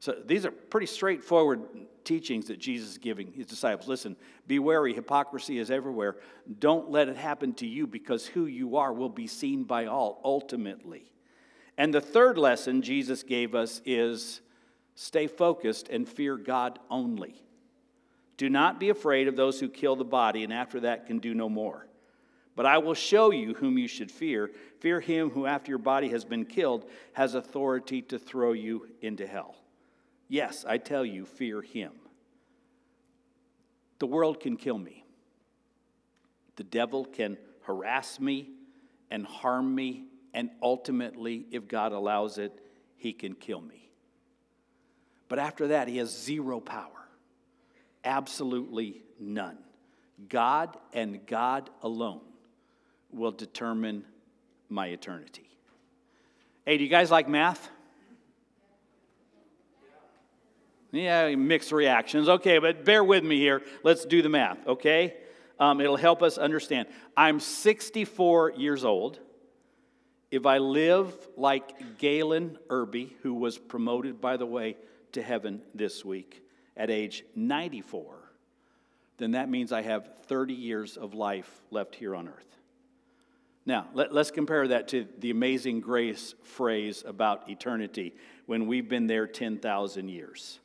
So 0.04 0.14
these 0.26 0.46
are 0.46 0.52
pretty 0.52 0.88
straightforward 0.88 1.62
teachings 2.04 2.48
that 2.48 2.60
Jesus 2.60 2.90
is 2.90 2.98
giving 2.98 3.32
his 3.32 3.46
disciples. 3.46 3.88
Listen, 3.88 4.18
be 4.48 4.60
wary, 4.60 4.94
hypocrisy 4.94 5.60
is 5.60 5.72
everywhere. 5.72 6.18
Don't 6.60 6.92
let 6.92 7.08
it 7.08 7.16
happen 7.16 7.54
to 7.54 7.66
you 7.66 7.88
because 7.88 8.26
who 8.26 8.46
you 8.46 8.76
are 8.76 8.92
will 8.92 9.08
be 9.08 9.28
seen 9.28 9.64
by 9.64 9.86
all 9.86 10.20
ultimately. 10.26 11.10
And 11.78 11.94
the 11.94 12.02
third 12.02 12.38
lesson 12.38 12.82
Jesus 12.82 13.24
gave 13.24 13.56
us 13.56 13.82
is 13.86 14.42
stay 14.96 15.26
focused 15.26 15.88
and 15.88 16.06
fear 16.06 16.36
God 16.36 16.80
only. 16.90 17.42
Do 18.36 18.50
not 18.50 18.82
be 18.82 18.90
afraid 18.90 19.30
of 19.30 19.38
those 19.38 19.62
who 19.62 19.70
kill 19.70 19.96
the 19.96 20.04
body 20.04 20.44
and 20.44 20.52
after 20.52 20.82
that 20.82 21.08
can 21.08 21.20
do 21.20 21.34
no 21.34 21.48
more. 21.48 21.88
But 22.58 22.66
I 22.66 22.80
will 22.80 22.94
show 22.94 23.32
you 23.32 23.54
whom 23.54 23.78
you 23.78 23.88
should 23.88 24.12
fear. 24.12 24.52
Fear 24.82 25.00
him 25.00 25.30
who, 25.30 25.46
after 25.46 25.72
your 25.72 25.80
body 25.80 26.10
has 26.10 26.26
been 26.26 26.44
killed, 26.44 26.90
has 27.14 27.36
authority 27.36 28.02
to 28.02 28.20
throw 28.20 28.52
you 28.52 28.90
into 29.02 29.26
hell. 29.26 29.63
Yes, 30.28 30.66
I 30.68 30.78
tell 30.78 31.06
you, 31.06 31.26
fear 31.26 31.62
him. 31.62 31.92
The 34.00 34.08
world 34.08 34.40
can 34.40 34.58
kill 34.58 34.78
me, 34.78 35.06
the 36.56 36.64
devil 36.64 37.06
can 37.06 37.38
harass 37.62 38.20
me 38.20 38.50
and 39.10 39.26
harm 39.26 39.74
me, 39.74 40.06
and 40.34 40.50
ultimately, 40.62 41.46
if 41.52 41.68
God 41.68 41.92
allows 41.92 42.38
it, 42.38 42.60
he 42.98 43.14
can 43.14 43.36
kill 43.36 43.62
me. 43.62 43.92
But 45.30 45.40
after 45.40 45.70
that, 45.70 45.88
he 45.88 45.98
has 45.98 46.10
zero 46.10 46.60
power, 46.60 47.08
absolutely 48.04 49.04
none. 49.20 49.58
God 50.30 50.78
and 50.94 51.26
God 51.26 51.70
alone 51.82 52.22
will 53.12 53.32
determine 53.32 54.06
my 54.70 54.88
eternity. 54.88 55.48
Hey, 56.66 56.78
do 56.78 56.84
you 56.84 56.90
guys 56.90 57.12
like 57.12 57.28
math? 57.28 57.70
Yeah, 60.94 61.34
mixed 61.36 61.72
reactions. 61.72 62.30
Okay, 62.30 62.60
but 62.60 62.86
bear 62.86 63.04
with 63.04 63.24
me 63.24 63.40
here. 63.40 63.64
Let's 63.82 64.06
do 64.06 64.22
the 64.22 64.30
math, 64.30 64.66
okay? 64.68 65.16
Um, 65.60 65.82
it'll 65.82 65.98
help 65.98 66.22
us 66.22 66.38
understand. 66.38 66.88
I'm 67.18 67.40
64 67.40 68.52
years 68.52 68.86
old. 68.86 69.20
If 70.30 70.46
I 70.46 70.60
live 70.60 71.12
like 71.36 71.98
Galen 71.98 72.60
Irby, 72.70 73.18
who 73.24 73.34
was 73.34 73.58
promoted, 73.58 74.22
by 74.22 74.38
the 74.38 74.46
way, 74.46 74.78
to 75.14 75.24
heaven 75.24 75.64
this 75.74 76.06
week 76.06 76.44
at 76.78 76.92
age 76.92 77.24
94, 77.36 78.16
then 79.18 79.32
that 79.32 79.50
means 79.50 79.72
I 79.72 79.82
have 79.82 80.08
30 80.28 80.54
years 80.54 80.96
of 80.96 81.16
life 81.16 81.50
left 81.72 81.96
here 81.96 82.16
on 82.16 82.28
earth. 82.28 82.58
Now, 83.66 83.88
let, 83.94 84.12
us 84.12 84.30
compare 84.30 84.68
that 84.68 84.90
to 84.90 85.08
the 85.20 85.32
amazing 85.32 85.80
grace 85.80 86.36
phrase 86.44 87.04
about 87.06 87.50
eternity 87.50 88.14
when 88.46 88.68
we've 88.68 88.90
been 88.90 89.08
there 89.08 89.26
10,000 89.26 90.10
years. 90.10 90.60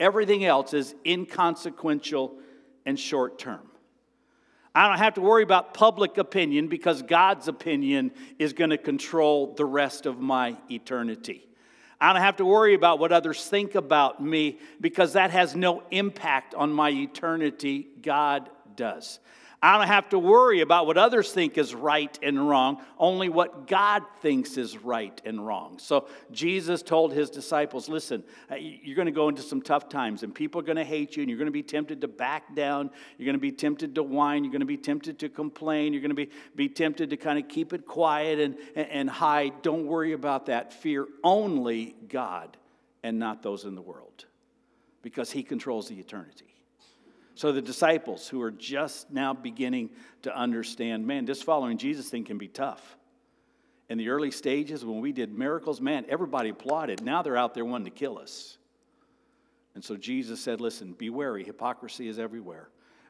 Everything 0.01 0.45
else 0.45 0.75
is 0.75 0.93
inconsequential 1.07 2.35
and 2.85 2.99
short 2.99 3.39
term. 3.39 3.61
I 4.75 4.89
don't 4.89 4.99
have 4.99 5.15
to 5.15 5.21
worry 5.21 5.45
about 5.45 5.73
public 5.73 6.19
opinion 6.19 6.67
because 6.67 7.01
God's 7.01 7.47
opinion 7.47 8.11
is 8.41 8.53
going 8.53 8.71
to 8.71 8.77
control 8.77 9.55
the 9.55 9.65
rest 9.65 10.07
of 10.07 10.19
my 10.19 10.57
eternity. 10.69 11.47
I 12.01 12.13
don't 12.13 12.23
have 12.23 12.39
to 12.39 12.45
worry 12.45 12.75
about 12.75 12.99
what 12.99 13.13
others 13.13 13.47
think 13.47 13.77
about 13.77 14.21
me 14.21 14.59
because 14.81 15.13
that 15.13 15.31
has 15.31 15.55
no 15.55 15.85
impact 15.93 16.57
on 16.57 16.73
my 16.73 16.91
eternity. 16.91 17.87
God 18.03 18.51
does. 18.75 19.21
I 19.63 19.79
don't 19.79 19.87
have 19.87 20.11
to 20.11 20.19
worry 20.19 20.61
about 20.61 20.87
what 20.87 20.99
others 20.99 21.33
think 21.33 21.57
is 21.57 21.75
right 21.75 22.19
and 22.23 22.49
wrong, 22.49 22.83
only 22.99 23.29
what 23.29 23.67
God 23.67 24.03
thinks 24.21 24.57
is 24.57 24.77
right 24.77 25.19
and 25.25 25.45
wrong. 25.45 25.79
So 25.79 26.09
Jesus 26.31 26.83
told 26.83 27.13
his 27.13 27.31
disciples 27.31 27.89
listen, 27.89 28.25
uh, 28.51 28.57
you're 28.57 28.97
going 28.97 29.07
to 29.07 29.13
go 29.13 29.29
into 29.29 29.43
some 29.43 29.63
tough 29.63 29.89
times, 29.89 30.23
and 30.23 30.35
people 30.35 30.61
are 30.61 30.65
going 30.65 30.77
to 30.77 30.85
hate 30.85 31.17
you, 31.17 31.23
and 31.23 31.31
you're 31.31 31.39
going 31.39 31.47
to 31.47 31.53
be 31.53 31.63
tempted 31.63 32.01
to 32.03 32.09
back 32.09 32.55
down. 32.55 32.91
You're 33.17 33.27
going 33.27 33.37
to 33.37 33.41
be 33.41 33.53
tempted 33.53 33.95
to 33.95 34.03
whine. 34.03 34.45
You're 34.45 34.53
going 34.53 34.61
to 34.61 34.67
be 34.67 34.77
tempted 34.77 35.19
to 35.21 35.29
complain. 35.29 35.93
You're 35.93 36.03
going 36.03 36.11
to 36.11 36.15
be, 36.15 36.31
be 36.55 36.69
tempted 36.69 37.11
to 37.11 37.17
kind 37.17 37.39
of 37.39 37.49
keep 37.49 37.73
it 37.73 37.87
quiet 37.87 38.39
and, 38.39 38.57
and 38.77 39.09
hide. 39.09 39.63
Don't 39.63 39.87
worry 39.87 40.13
about 40.13 40.47
that. 40.47 40.73
Fear 40.73 41.07
only 41.23 41.95
God 42.09 42.57
and 43.03 43.19
not 43.19 43.43
those 43.43 43.65
in 43.65 43.75
the 43.75 43.83
world 43.83 44.25
because 45.03 45.31
he 45.31 45.43
controls 45.43 45.89
the 45.89 46.01
eternity. 46.01 46.54
So 47.35 47.51
the 47.51 47.63
disciples 47.63 48.29
who 48.29 48.41
are 48.43 48.51
just 48.51 49.11
now 49.11 49.35
beginning 49.35 49.91
to 50.23 50.37
understand, 50.37 51.07
man, 51.07 51.25
this 51.25 51.43
following 51.43 51.79
Jesus 51.79 52.09
thing 52.09 52.25
can 52.25 52.39
be 52.39 52.49
tough. 52.49 52.97
In 53.89 53.99
the 53.99 54.09
early 54.09 54.31
stages, 54.31 54.85
when 54.85 55.01
we 55.01 55.13
did 55.13 55.37
miracles, 55.37 55.81
man, 55.81 56.07
everybody 56.09 56.49
applauded. 56.51 57.03
Now 57.03 57.23
they're 57.23 57.37
out 57.37 57.55
there 57.55 57.65
wanting 57.65 57.87
to 57.87 57.91
kill 57.91 58.19
us. 58.19 58.57
And 59.75 59.85
so 59.85 59.97
Jesus 59.97 60.41
said, 60.41 60.61
listen, 60.61 60.93
be 60.93 61.11
wary. 61.11 61.45
Hypocrisy 61.45 62.09
is 62.09 62.19
everywhere. 62.19 62.69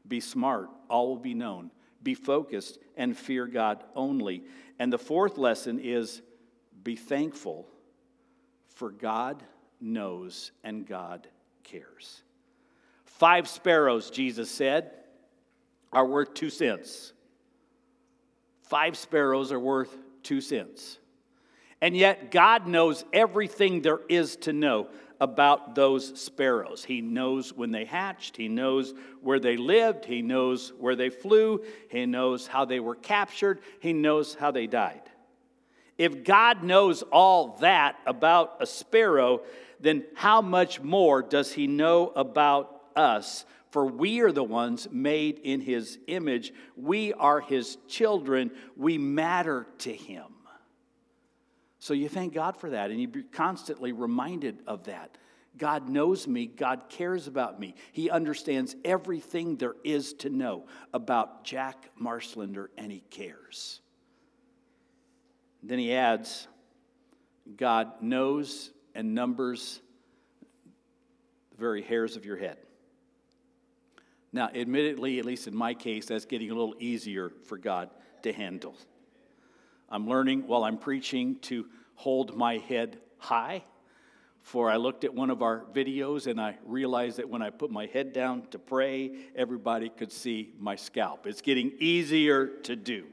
Be 0.09 0.21
smart. 0.21 0.71
All 0.89 1.09
will 1.09 1.19
be 1.19 1.35
known. 1.35 1.71
Be 2.03 2.15
focused 2.15 2.79
and 2.97 3.17
fear 3.17 3.47
God 3.47 3.85
only. 3.95 4.45
And 4.79 4.93
the 4.93 4.99
fourth 4.99 5.39
lesson 5.39 5.79
is 5.79 6.23
be 6.83 6.97
thankful, 6.97 7.69
for 8.69 8.91
God 8.91 9.43
knows 9.81 10.53
and 10.63 10.87
God 10.87 11.29
cares. 11.63 12.23
Five 13.25 13.49
sparrows, 13.49 14.11
Jesus 14.11 14.51
said, 14.51 14.91
are 15.91 16.05
worth 16.05 16.35
two 16.35 16.51
cents. 16.51 17.15
Five 18.65 18.99
sparrows 18.99 19.51
are 19.51 19.59
worth 19.59 19.97
two 20.23 20.43
cents. 20.43 20.99
And 21.81 21.97
yet, 21.97 22.31
God 22.31 22.67
knows 22.67 23.03
everything 23.15 23.81
there 23.81 24.01
is 24.11 24.37
to 24.43 24.53
know 24.53 24.89
about 25.23 25.75
those 25.75 26.21
sparrows. 26.21 26.85
He 26.85 27.01
knows 27.01 27.51
when 27.51 27.71
they 27.71 27.87
hatched, 27.87 28.37
He 28.37 28.49
knows 28.49 28.93
where 29.23 29.41
they 29.41 29.57
lived, 29.57 30.05
He 30.05 30.21
knows 30.21 30.75
where 30.79 30.95
they 30.95 31.09
flew, 31.09 31.65
He 31.89 32.05
knows 32.05 32.47
how 32.47 32.67
they 32.67 32.79
were 32.79 32.95
captured, 32.95 33.61
He 33.81 33.95
knows 33.95 34.35
how 34.35 34.51
they 34.51 34.67
died. 34.67 35.01
If 35.97 36.25
God 36.25 36.63
knows 36.63 37.01
all 37.01 37.57
that 37.63 37.97
about 38.05 38.59
a 38.61 38.67
sparrow, 38.67 39.41
then 39.81 40.05
how 40.15 40.43
much 40.43 40.83
more 40.83 41.23
does 41.23 41.53
He 41.53 41.67
know 41.67 42.09
about 42.09 42.74
us? 42.97 43.45
For 43.71 43.87
we 43.87 44.21
are 44.21 44.33
the 44.33 44.45
ones 44.45 44.89
made 44.91 45.41
in 45.41 45.61
His 45.61 45.99
image. 46.07 46.53
We 46.77 47.13
are 47.13 47.41
His 47.41 47.77
children. 47.89 48.53
We 48.77 48.99
matter 48.99 49.67
to 49.79 49.93
Him. 49.93 50.27
So 51.79 51.93
you 51.93 52.09
thank 52.09 52.33
God 52.33 52.57
for 52.57 52.71
that, 52.71 52.91
and 52.91 53.01
you 53.01 53.09
be 53.09 53.25
constantly 53.25 53.93
reminded 53.93 54.63
of 54.67 54.85
that. 54.85 55.19
God 55.57 55.89
knows 55.89 56.27
me, 56.27 56.47
God 56.47 56.89
cares 56.89 57.29
about 57.29 57.61
me. 57.61 57.75
He 57.93 58.11
understands 58.11 58.75
everything 58.85 59.57
there 59.57 59.77
is 59.85 60.15
to 60.15 60.31
know 60.31 60.67
about 60.93 61.45
Jack 61.45 61.91
Marslender, 62.01 62.69
and 62.79 62.91
He 62.91 63.01
cares. 63.11 63.81
Then 65.67 65.79
he 65.79 65.95
adds, 65.95 66.47
God 67.57 68.03
knows 68.03 68.71
and 68.95 69.15
numbers 69.15 69.81
the 71.53 71.57
very 71.57 71.83
hairs 71.83 72.17
of 72.17 72.27
your 72.27 72.37
head. 72.37 72.59
Now, 74.35 74.51
admittedly, 74.53 75.21
at 75.21 75.25
least 75.25 75.47
in 75.47 75.55
my 75.55 75.75
case, 75.75 76.07
that's 76.07 76.25
getting 76.25 76.51
a 76.51 76.55
little 76.55 76.75
easier 76.81 77.31
for 77.45 77.57
God 77.57 77.89
to 78.23 78.33
handle. 78.33 78.75
I'm 79.89 80.09
learning 80.09 80.49
while 80.49 80.65
I'm 80.65 80.77
preaching 80.77 81.37
to 81.43 81.67
hold 81.95 82.37
my 82.37 82.59
head 82.59 82.99
high. 83.19 83.63
For 84.43 84.69
I 84.69 84.77
looked 84.77 85.05
at 85.05 85.15
one 85.15 85.31
of 85.31 85.41
our 85.41 85.65
videos 85.73 86.27
and 86.27 86.41
I 86.41 86.59
realized 86.67 87.19
that 87.19 87.29
when 87.29 87.43
I 87.43 87.51
put 87.51 87.71
my 87.71 87.87
head 87.87 88.13
down 88.13 88.43
to 88.51 88.59
pray, 88.59 89.13
everybody 89.37 89.89
could 89.89 90.11
see 90.11 90.53
my 90.59 90.75
scalp. 90.75 91.29
It's 91.29 91.41
getting 91.41 91.73
easier 91.79 92.49
to 92.65 92.75
do. 92.75 93.05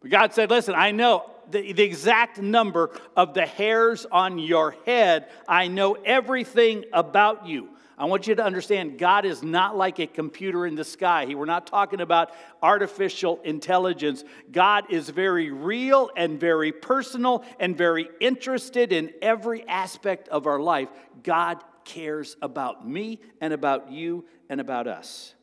But 0.00 0.12
God 0.12 0.32
said, 0.32 0.48
Listen, 0.48 0.76
I 0.76 0.92
know 0.92 1.28
the, 1.50 1.72
the 1.72 1.82
exact 1.82 2.40
number 2.40 2.90
of 3.16 3.34
the 3.34 3.46
hairs 3.46 4.06
on 4.12 4.38
your 4.38 4.76
head. 4.86 5.26
I 5.48 5.66
know 5.66 5.94
everything 5.94 6.84
about 6.92 7.48
you. 7.48 7.70
I 8.02 8.06
want 8.06 8.26
you 8.26 8.34
to 8.34 8.44
understand 8.44 8.98
God 8.98 9.24
is 9.24 9.44
not 9.44 9.76
like 9.76 10.00
a 10.00 10.08
computer 10.08 10.66
in 10.66 10.74
the 10.74 10.82
sky. 10.82 11.32
We're 11.36 11.44
not 11.44 11.68
talking 11.68 12.00
about 12.00 12.32
artificial 12.60 13.40
intelligence. 13.44 14.24
God 14.50 14.92
is 14.92 15.08
very 15.08 15.52
real 15.52 16.10
and 16.16 16.40
very 16.40 16.72
personal 16.72 17.44
and 17.60 17.78
very 17.78 18.08
interested 18.18 18.92
in 18.92 19.12
every 19.22 19.64
aspect 19.68 20.26
of 20.30 20.48
our 20.48 20.58
life. 20.58 20.88
God 21.22 21.62
cares 21.84 22.36
about 22.42 22.88
me 22.88 23.20
and 23.40 23.52
about 23.52 23.92
you 23.92 24.24
and 24.48 24.60
about 24.60 24.88
us. 24.88 25.36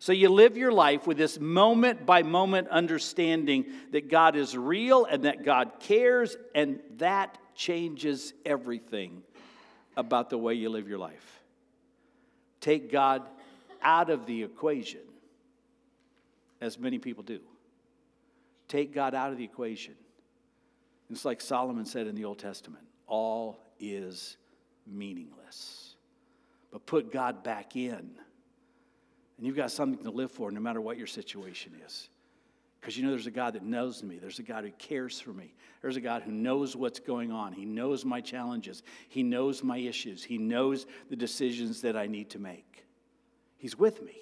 So 0.00 0.10
you 0.10 0.30
live 0.30 0.56
your 0.56 0.72
life 0.72 1.06
with 1.06 1.16
this 1.16 1.38
moment 1.38 2.04
by 2.04 2.24
moment 2.24 2.66
understanding 2.70 3.66
that 3.92 4.10
God 4.10 4.34
is 4.34 4.56
real 4.56 5.04
and 5.04 5.26
that 5.26 5.44
God 5.44 5.74
cares, 5.78 6.36
and 6.56 6.80
that 6.96 7.38
changes 7.54 8.32
everything 8.44 9.22
about 9.96 10.28
the 10.28 10.38
way 10.38 10.54
you 10.54 10.70
live 10.70 10.88
your 10.88 10.98
life. 10.98 11.37
Take 12.60 12.90
God 12.90 13.22
out 13.82 14.10
of 14.10 14.26
the 14.26 14.42
equation, 14.42 15.00
as 16.60 16.78
many 16.78 16.98
people 16.98 17.22
do. 17.22 17.40
Take 18.66 18.92
God 18.92 19.14
out 19.14 19.30
of 19.30 19.38
the 19.38 19.44
equation. 19.44 19.94
It's 21.10 21.24
like 21.24 21.40
Solomon 21.40 21.86
said 21.86 22.06
in 22.06 22.14
the 22.14 22.24
Old 22.24 22.38
Testament 22.38 22.84
all 23.06 23.58
is 23.80 24.36
meaningless. 24.86 25.94
But 26.70 26.84
put 26.84 27.10
God 27.10 27.42
back 27.42 27.76
in 27.76 28.10
and 29.38 29.46
you've 29.46 29.56
got 29.56 29.70
something 29.70 30.04
to 30.04 30.10
live 30.10 30.30
for 30.30 30.50
no 30.50 30.60
matter 30.60 30.80
what 30.80 30.98
your 30.98 31.06
situation 31.06 31.72
is. 31.86 32.10
Because 32.80 32.96
you 32.96 33.04
know 33.04 33.10
there's 33.10 33.26
a 33.26 33.32
God 33.32 33.54
that 33.54 33.64
knows 33.64 34.02
me. 34.02 34.18
There's 34.18 34.38
a 34.38 34.44
God 34.44 34.64
who 34.64 34.70
cares 34.72 35.20
for 35.20 35.32
me. 35.32 35.52
There's 35.82 35.96
a 35.96 36.00
God 36.00 36.22
who 36.22 36.32
knows 36.32 36.76
what's 36.76 37.00
going 37.00 37.32
on. 37.32 37.52
He 37.52 37.64
knows 37.64 38.04
my 38.04 38.20
challenges. 38.20 38.82
He 39.08 39.22
knows 39.22 39.62
my 39.62 39.78
issues. 39.78 40.22
He 40.22 40.38
knows 40.38 40.86
the 41.10 41.16
decisions 41.16 41.80
that 41.82 41.96
I 41.96 42.06
need 42.06 42.30
to 42.30 42.38
make. 42.38 42.86
He's 43.56 43.76
with 43.76 44.02
me 44.02 44.16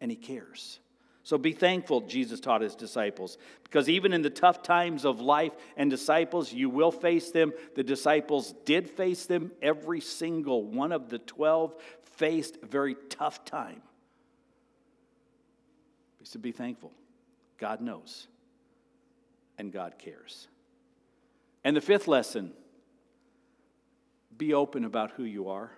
and 0.00 0.10
He 0.10 0.16
cares. 0.16 0.80
So 1.22 1.36
be 1.36 1.52
thankful, 1.52 2.00
Jesus 2.02 2.40
taught 2.40 2.62
His 2.62 2.74
disciples, 2.74 3.36
because 3.62 3.88
even 3.88 4.14
in 4.14 4.22
the 4.22 4.30
tough 4.30 4.62
times 4.62 5.04
of 5.04 5.20
life 5.20 5.52
and 5.76 5.90
disciples, 5.90 6.52
you 6.52 6.70
will 6.70 6.90
face 6.90 7.30
them. 7.30 7.52
The 7.74 7.82
disciples 7.82 8.54
did 8.64 8.88
face 8.88 9.26
them. 9.26 9.52
Every 9.60 10.00
single 10.00 10.64
one 10.64 10.90
of 10.90 11.10
the 11.10 11.18
12 11.18 11.74
faced 12.02 12.56
a 12.62 12.66
very 12.66 12.96
tough 13.10 13.44
time 13.44 13.82
is 16.22 16.30
to 16.30 16.38
be 16.38 16.50
thankful. 16.50 16.92
God 17.58 17.80
knows, 17.80 18.28
and 19.58 19.72
God 19.72 19.94
cares. 19.98 20.48
And 21.64 21.76
the 21.76 21.80
fifth 21.80 22.08
lesson 22.08 22.52
be 24.36 24.54
open 24.54 24.84
about 24.84 25.10
who 25.12 25.24
you 25.24 25.48
are. 25.48 25.72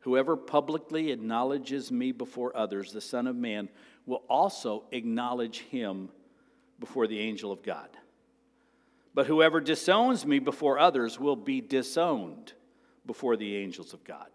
Whoever 0.00 0.36
publicly 0.36 1.10
acknowledges 1.10 1.90
me 1.90 2.12
before 2.12 2.56
others, 2.56 2.92
the 2.92 3.00
Son 3.00 3.26
of 3.26 3.34
Man, 3.34 3.68
will 4.06 4.22
also 4.28 4.84
acknowledge 4.92 5.60
him 5.60 6.10
before 6.78 7.06
the 7.06 7.18
angel 7.18 7.50
of 7.50 7.62
God. 7.62 7.88
But 9.14 9.26
whoever 9.26 9.60
disowns 9.60 10.26
me 10.26 10.38
before 10.40 10.78
others 10.78 11.18
will 11.18 11.36
be 11.36 11.60
disowned 11.60 12.52
before 13.06 13.36
the 13.36 13.56
angels 13.56 13.94
of 13.94 14.04
God. 14.04 14.26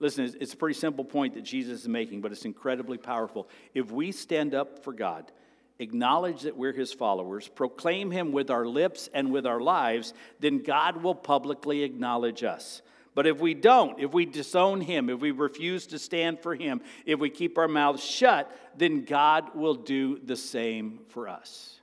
Listen, 0.00 0.34
it's 0.40 0.52
a 0.52 0.56
pretty 0.56 0.78
simple 0.78 1.04
point 1.04 1.34
that 1.34 1.44
Jesus 1.44 1.82
is 1.82 1.88
making, 1.88 2.20
but 2.20 2.32
it's 2.32 2.44
incredibly 2.44 2.98
powerful. 2.98 3.48
If 3.74 3.90
we 3.90 4.12
stand 4.12 4.54
up 4.54 4.82
for 4.82 4.92
God, 4.92 5.30
acknowledge 5.78 6.42
that 6.42 6.56
we're 6.56 6.72
his 6.72 6.92
followers, 6.92 7.48
proclaim 7.48 8.10
him 8.10 8.32
with 8.32 8.50
our 8.50 8.66
lips 8.66 9.08
and 9.14 9.32
with 9.32 9.46
our 9.46 9.60
lives, 9.60 10.12
then 10.40 10.62
God 10.62 11.02
will 11.02 11.14
publicly 11.14 11.82
acknowledge 11.82 12.42
us. 12.44 12.82
But 13.14 13.28
if 13.28 13.38
we 13.38 13.54
don't, 13.54 14.00
if 14.00 14.12
we 14.12 14.26
disown 14.26 14.80
him, 14.80 15.08
if 15.08 15.20
we 15.20 15.30
refuse 15.30 15.86
to 15.88 15.98
stand 16.00 16.40
for 16.40 16.54
him, 16.54 16.80
if 17.06 17.20
we 17.20 17.30
keep 17.30 17.56
our 17.58 17.68
mouths 17.68 18.02
shut, 18.02 18.50
then 18.76 19.04
God 19.04 19.54
will 19.54 19.74
do 19.74 20.18
the 20.18 20.36
same 20.36 21.00
for 21.08 21.28
us. 21.28 21.78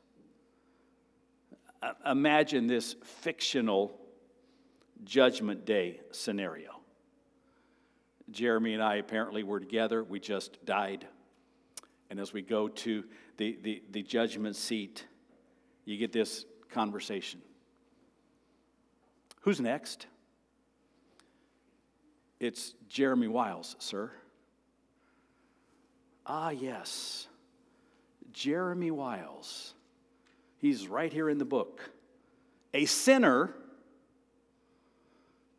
Imagine 2.05 2.67
this 2.67 2.95
fictional 3.21 3.97
judgment 5.03 5.65
day 5.65 6.01
scenario. 6.11 6.70
Jeremy 8.31 8.73
and 8.73 8.83
I 8.83 8.95
apparently 8.95 9.43
were 9.43 9.59
together. 9.59 10.03
We 10.03 10.19
just 10.19 10.63
died. 10.65 11.05
And 12.09 12.19
as 12.19 12.33
we 12.33 12.41
go 12.41 12.67
to 12.67 13.03
the, 13.37 13.57
the, 13.61 13.83
the 13.91 14.03
judgment 14.03 14.55
seat, 14.55 15.05
you 15.85 15.97
get 15.97 16.11
this 16.11 16.45
conversation. 16.69 17.41
Who's 19.41 19.59
next? 19.59 20.07
It's 22.39 22.73
Jeremy 22.87 23.27
Wiles, 23.27 23.75
sir. 23.79 24.11
Ah, 26.25 26.49
yes. 26.49 27.27
Jeremy 28.31 28.91
Wiles. 28.91 29.73
He's 30.57 30.87
right 30.87 31.11
here 31.11 31.29
in 31.29 31.37
the 31.37 31.45
book. 31.45 31.91
A 32.73 32.85
sinner 32.85 33.53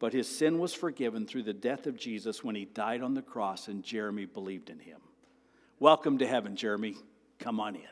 but 0.02 0.12
his 0.12 0.26
sin 0.26 0.58
was 0.58 0.74
forgiven 0.74 1.28
through 1.28 1.44
the 1.44 1.52
death 1.52 1.86
of 1.86 1.96
Jesus 1.96 2.42
when 2.42 2.56
he 2.56 2.64
died 2.64 3.02
on 3.02 3.14
the 3.14 3.22
cross, 3.22 3.68
and 3.68 3.84
Jeremy 3.84 4.24
believed 4.24 4.68
in 4.68 4.80
him. 4.80 4.98
Welcome 5.78 6.18
to 6.18 6.26
heaven, 6.26 6.56
Jeremy. 6.56 6.96
Come 7.38 7.60
on 7.60 7.76
in. 7.76 7.82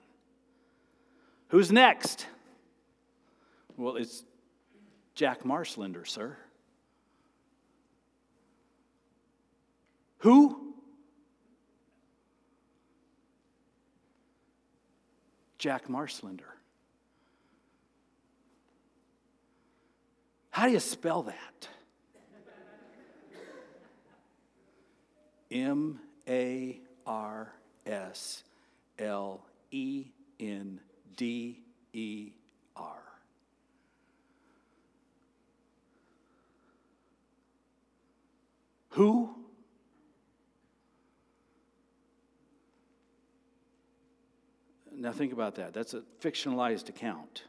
Who's 1.51 1.71
next? 1.71 2.27
Well, 3.77 3.95
it's 3.95 4.25
Jack 5.15 5.45
Marslender, 5.45 6.05
sir. 6.05 6.37
Who? 10.19 10.75
Jack 15.59 15.87
Marslender. 15.87 16.41
How 20.51 20.67
do 20.67 20.73
you 20.73 20.81
spell 20.81 21.23
that? 21.23 21.69
M 25.51 25.99
A 26.29 26.81
R 27.07 27.53
S 27.87 28.45
L 28.99 29.45
E 29.71 30.07
N 30.39 30.81
D 31.17 31.63
E 31.93 32.33
R. 32.77 33.03
Who? 38.91 39.35
Now 44.93 45.13
think 45.13 45.33
about 45.33 45.55
that. 45.55 45.73
That's 45.73 45.95
a 45.95 46.03
fictionalized 46.21 46.91
account. 46.91 47.45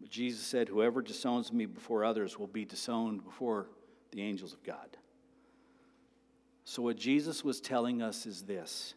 But 0.00 0.08
Jesus 0.08 0.40
said, 0.40 0.68
Whoever 0.68 1.02
disowns 1.02 1.52
me 1.52 1.66
before 1.66 2.04
others 2.04 2.38
will 2.38 2.46
be 2.46 2.64
disowned 2.64 3.24
before 3.24 3.66
the 4.12 4.22
angels 4.22 4.54
of 4.54 4.62
God. 4.62 4.96
So, 6.68 6.82
what 6.82 6.98
Jesus 6.98 7.42
was 7.42 7.62
telling 7.62 8.02
us 8.02 8.26
is 8.26 8.42
this 8.42 8.92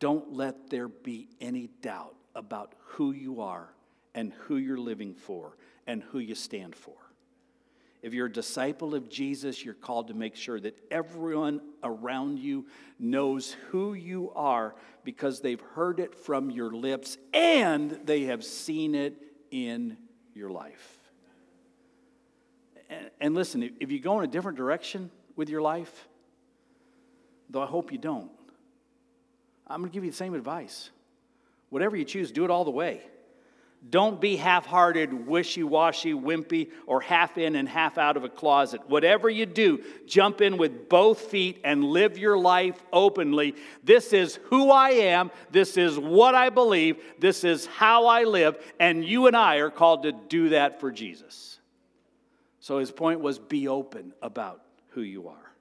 don't 0.00 0.32
let 0.32 0.70
there 0.70 0.88
be 0.88 1.28
any 1.40 1.68
doubt 1.82 2.16
about 2.34 2.72
who 2.80 3.12
you 3.12 3.42
are 3.42 3.68
and 4.12 4.32
who 4.32 4.56
you're 4.56 4.76
living 4.76 5.14
for 5.14 5.56
and 5.86 6.02
who 6.02 6.18
you 6.18 6.34
stand 6.34 6.74
for. 6.74 6.96
If 8.02 8.12
you're 8.12 8.26
a 8.26 8.32
disciple 8.32 8.92
of 8.92 9.08
Jesus, 9.08 9.64
you're 9.64 9.72
called 9.72 10.08
to 10.08 10.14
make 10.14 10.34
sure 10.34 10.58
that 10.58 10.76
everyone 10.90 11.60
around 11.84 12.40
you 12.40 12.66
knows 12.98 13.52
who 13.70 13.94
you 13.94 14.32
are 14.34 14.74
because 15.04 15.40
they've 15.40 15.62
heard 15.76 16.00
it 16.00 16.12
from 16.12 16.50
your 16.50 16.72
lips 16.72 17.18
and 17.34 18.00
they 18.04 18.22
have 18.22 18.42
seen 18.42 18.96
it 18.96 19.14
in 19.52 19.96
your 20.34 20.50
life. 20.50 20.98
And, 22.90 23.10
and 23.20 23.34
listen, 23.36 23.76
if 23.78 23.92
you 23.92 24.00
go 24.00 24.18
in 24.18 24.24
a 24.24 24.28
different 24.28 24.58
direction 24.58 25.12
with 25.36 25.48
your 25.48 25.62
life, 25.62 26.08
though 27.50 27.62
I 27.62 27.66
hope 27.66 27.92
you 27.92 27.98
don't, 27.98 28.30
I'm 29.66 29.80
going 29.80 29.90
to 29.90 29.94
give 29.94 30.04
you 30.04 30.10
the 30.10 30.16
same 30.16 30.34
advice. 30.34 30.90
Whatever 31.70 31.96
you 31.96 32.04
choose, 32.04 32.30
do 32.30 32.44
it 32.44 32.50
all 32.50 32.64
the 32.64 32.70
way. 32.70 33.02
Don't 33.88 34.20
be 34.20 34.36
half 34.36 34.66
hearted, 34.66 35.26
wishy 35.26 35.62
washy, 35.62 36.12
wimpy, 36.12 36.70
or 36.86 37.00
half 37.00 37.38
in 37.38 37.54
and 37.54 37.68
half 37.68 37.98
out 37.98 38.16
of 38.16 38.24
a 38.24 38.28
closet. 38.28 38.80
Whatever 38.88 39.30
you 39.30 39.46
do, 39.46 39.84
jump 40.06 40.40
in 40.40 40.56
with 40.56 40.88
both 40.88 41.20
feet 41.20 41.60
and 41.62 41.84
live 41.84 42.18
your 42.18 42.36
life 42.36 42.82
openly. 42.92 43.54
This 43.84 44.12
is 44.12 44.40
who 44.44 44.70
I 44.70 44.90
am. 44.90 45.30
This 45.52 45.76
is 45.76 45.98
what 45.98 46.34
I 46.34 46.50
believe. 46.50 46.96
This 47.20 47.44
is 47.44 47.66
how 47.66 48.06
I 48.06 48.24
live. 48.24 48.58
And 48.80 49.04
you 49.04 49.28
and 49.28 49.36
I 49.36 49.56
are 49.56 49.70
called 49.70 50.02
to 50.02 50.12
do 50.12 50.48
that 50.48 50.80
for 50.80 50.90
Jesus. 50.90 51.60
So 52.58 52.78
his 52.78 52.90
point 52.90 53.20
was 53.20 53.38
be 53.38 53.68
open 53.68 54.12
about 54.20 54.62
who 54.90 55.02
you 55.02 55.28
are. 55.28 55.52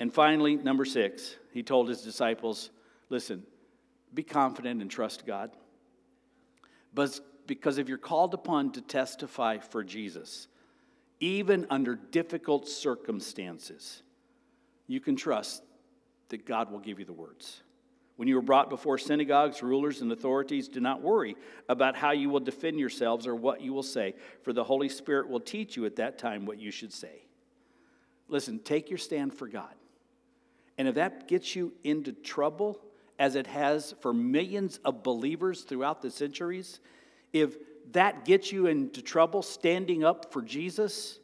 And 0.00 0.12
finally, 0.12 0.56
number 0.56 0.86
six, 0.86 1.36
he 1.52 1.62
told 1.62 1.88
his 1.88 2.00
disciples 2.00 2.70
listen, 3.10 3.44
be 4.14 4.22
confident 4.22 4.80
and 4.80 4.90
trust 4.90 5.26
God. 5.26 5.50
But 6.94 7.20
because 7.46 7.78
if 7.78 7.88
you're 7.88 7.98
called 7.98 8.34
upon 8.34 8.72
to 8.72 8.80
testify 8.80 9.58
for 9.58 9.84
Jesus, 9.84 10.48
even 11.20 11.66
under 11.68 11.94
difficult 11.94 12.66
circumstances, 12.66 14.02
you 14.86 15.00
can 15.00 15.16
trust 15.16 15.62
that 16.30 16.46
God 16.46 16.72
will 16.72 16.78
give 16.78 16.98
you 16.98 17.04
the 17.04 17.12
words. 17.12 17.62
When 18.16 18.28
you 18.28 18.38
are 18.38 18.42
brought 18.42 18.70
before 18.70 18.98
synagogues, 18.98 19.62
rulers, 19.62 20.00
and 20.00 20.12
authorities, 20.12 20.68
do 20.68 20.80
not 20.80 21.02
worry 21.02 21.36
about 21.68 21.96
how 21.96 22.12
you 22.12 22.30
will 22.30 22.40
defend 22.40 22.78
yourselves 22.78 23.26
or 23.26 23.34
what 23.34 23.60
you 23.60 23.72
will 23.72 23.82
say, 23.82 24.14
for 24.42 24.52
the 24.52 24.64
Holy 24.64 24.88
Spirit 24.88 25.28
will 25.28 25.40
teach 25.40 25.76
you 25.76 25.86
at 25.86 25.96
that 25.96 26.18
time 26.18 26.46
what 26.46 26.58
you 26.58 26.70
should 26.70 26.92
say. 26.92 27.22
Listen, 28.28 28.58
take 28.58 28.90
your 28.90 28.98
stand 28.98 29.34
for 29.34 29.48
God. 29.48 29.74
And 30.80 30.88
if 30.88 30.94
that 30.94 31.28
gets 31.28 31.54
you 31.54 31.74
into 31.84 32.12
trouble, 32.12 32.80
as 33.18 33.34
it 33.34 33.46
has 33.48 33.94
for 34.00 34.14
millions 34.14 34.80
of 34.82 35.02
believers 35.02 35.60
throughout 35.60 36.00
the 36.00 36.10
centuries, 36.10 36.80
if 37.34 37.54
that 37.92 38.24
gets 38.24 38.50
you 38.50 38.66
into 38.66 39.02
trouble 39.02 39.42
standing 39.42 40.04
up 40.04 40.32
for 40.32 40.40
Jesus, 40.40 41.18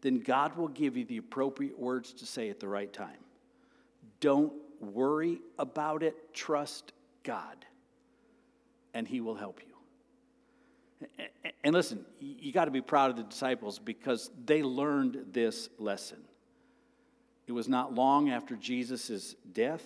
then 0.00 0.20
God 0.20 0.56
will 0.56 0.68
give 0.68 0.96
you 0.96 1.04
the 1.04 1.18
appropriate 1.18 1.78
words 1.78 2.14
to 2.14 2.24
say 2.24 2.48
at 2.48 2.58
the 2.58 2.68
right 2.68 2.90
time. 2.90 3.18
Don't 4.20 4.54
worry 4.80 5.42
about 5.58 6.02
it, 6.02 6.32
trust 6.32 6.94
God, 7.22 7.66
and 8.94 9.06
He 9.06 9.20
will 9.20 9.34
help 9.34 9.60
you. 9.60 11.26
And 11.62 11.74
listen, 11.74 12.06
you 12.18 12.50
got 12.50 12.64
to 12.64 12.70
be 12.70 12.80
proud 12.80 13.10
of 13.10 13.18
the 13.18 13.24
disciples 13.24 13.78
because 13.78 14.30
they 14.46 14.62
learned 14.62 15.26
this 15.32 15.68
lesson. 15.78 16.20
It 17.50 17.54
was 17.54 17.68
not 17.68 17.92
long 17.96 18.30
after 18.30 18.54
Jesus' 18.54 19.34
death 19.52 19.82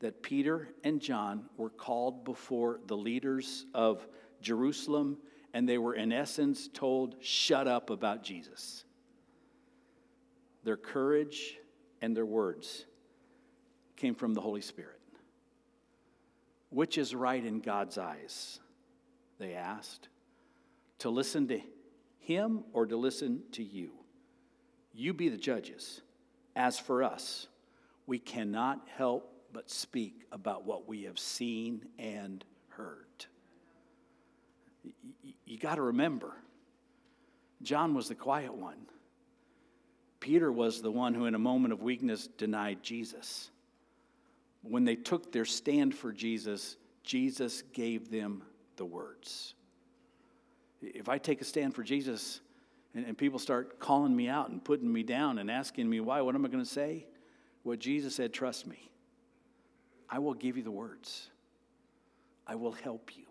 that 0.00 0.20
Peter 0.20 0.66
and 0.82 1.00
John 1.00 1.44
were 1.56 1.70
called 1.70 2.24
before 2.24 2.80
the 2.88 2.96
leaders 2.96 3.66
of 3.72 4.04
Jerusalem, 4.42 5.16
and 5.54 5.68
they 5.68 5.78
were, 5.78 5.94
in 5.94 6.12
essence, 6.12 6.68
told, 6.74 7.14
Shut 7.20 7.68
up 7.68 7.90
about 7.90 8.24
Jesus. 8.24 8.84
Their 10.64 10.76
courage 10.76 11.58
and 12.02 12.16
their 12.16 12.26
words 12.26 12.84
came 13.94 14.16
from 14.16 14.34
the 14.34 14.40
Holy 14.40 14.60
Spirit. 14.60 14.98
Which 16.70 16.98
is 16.98 17.14
right 17.14 17.44
in 17.44 17.60
God's 17.60 17.96
eyes? 17.96 18.58
They 19.38 19.54
asked. 19.54 20.08
To 20.98 21.10
listen 21.10 21.46
to 21.46 21.60
him 22.18 22.64
or 22.72 22.86
to 22.86 22.96
listen 22.96 23.44
to 23.52 23.62
you? 23.62 23.92
You 24.92 25.14
be 25.14 25.28
the 25.28 25.36
judges. 25.36 26.00
As 26.58 26.76
for 26.76 27.04
us, 27.04 27.46
we 28.08 28.18
cannot 28.18 28.80
help 28.96 29.32
but 29.52 29.70
speak 29.70 30.24
about 30.32 30.66
what 30.66 30.88
we 30.88 31.04
have 31.04 31.16
seen 31.16 31.86
and 32.00 32.44
heard. 32.70 33.26
You 35.46 35.56
got 35.56 35.76
to 35.76 35.82
remember, 35.82 36.32
John 37.62 37.94
was 37.94 38.08
the 38.08 38.16
quiet 38.16 38.52
one. 38.52 38.86
Peter 40.18 40.50
was 40.50 40.82
the 40.82 40.90
one 40.90 41.14
who, 41.14 41.26
in 41.26 41.36
a 41.36 41.38
moment 41.38 41.72
of 41.72 41.80
weakness, 41.80 42.26
denied 42.26 42.82
Jesus. 42.82 43.50
When 44.62 44.84
they 44.84 44.96
took 44.96 45.30
their 45.30 45.44
stand 45.44 45.94
for 45.94 46.10
Jesus, 46.10 46.76
Jesus 47.04 47.62
gave 47.72 48.10
them 48.10 48.42
the 48.74 48.84
words. 48.84 49.54
If 50.82 51.08
I 51.08 51.18
take 51.18 51.40
a 51.40 51.44
stand 51.44 51.76
for 51.76 51.84
Jesus 51.84 52.40
and, 52.98 53.06
and 53.06 53.16
people 53.16 53.38
start 53.38 53.78
calling 53.78 54.14
me 54.14 54.28
out 54.28 54.50
and 54.50 54.62
putting 54.62 54.92
me 54.92 55.04
down 55.04 55.38
and 55.38 55.48
asking 55.48 55.88
me 55.88 56.00
why, 56.00 56.20
what 56.20 56.34
am 56.34 56.44
I 56.44 56.48
going 56.48 56.64
to 56.64 56.68
say? 56.68 57.06
What 57.62 57.78
Jesus 57.78 58.16
said, 58.16 58.32
trust 58.32 58.66
me. 58.66 58.90
I 60.10 60.18
will 60.18 60.34
give 60.34 60.56
you 60.56 60.64
the 60.64 60.70
words, 60.70 61.30
I 62.46 62.56
will 62.56 62.72
help 62.72 63.16
you. 63.16 63.24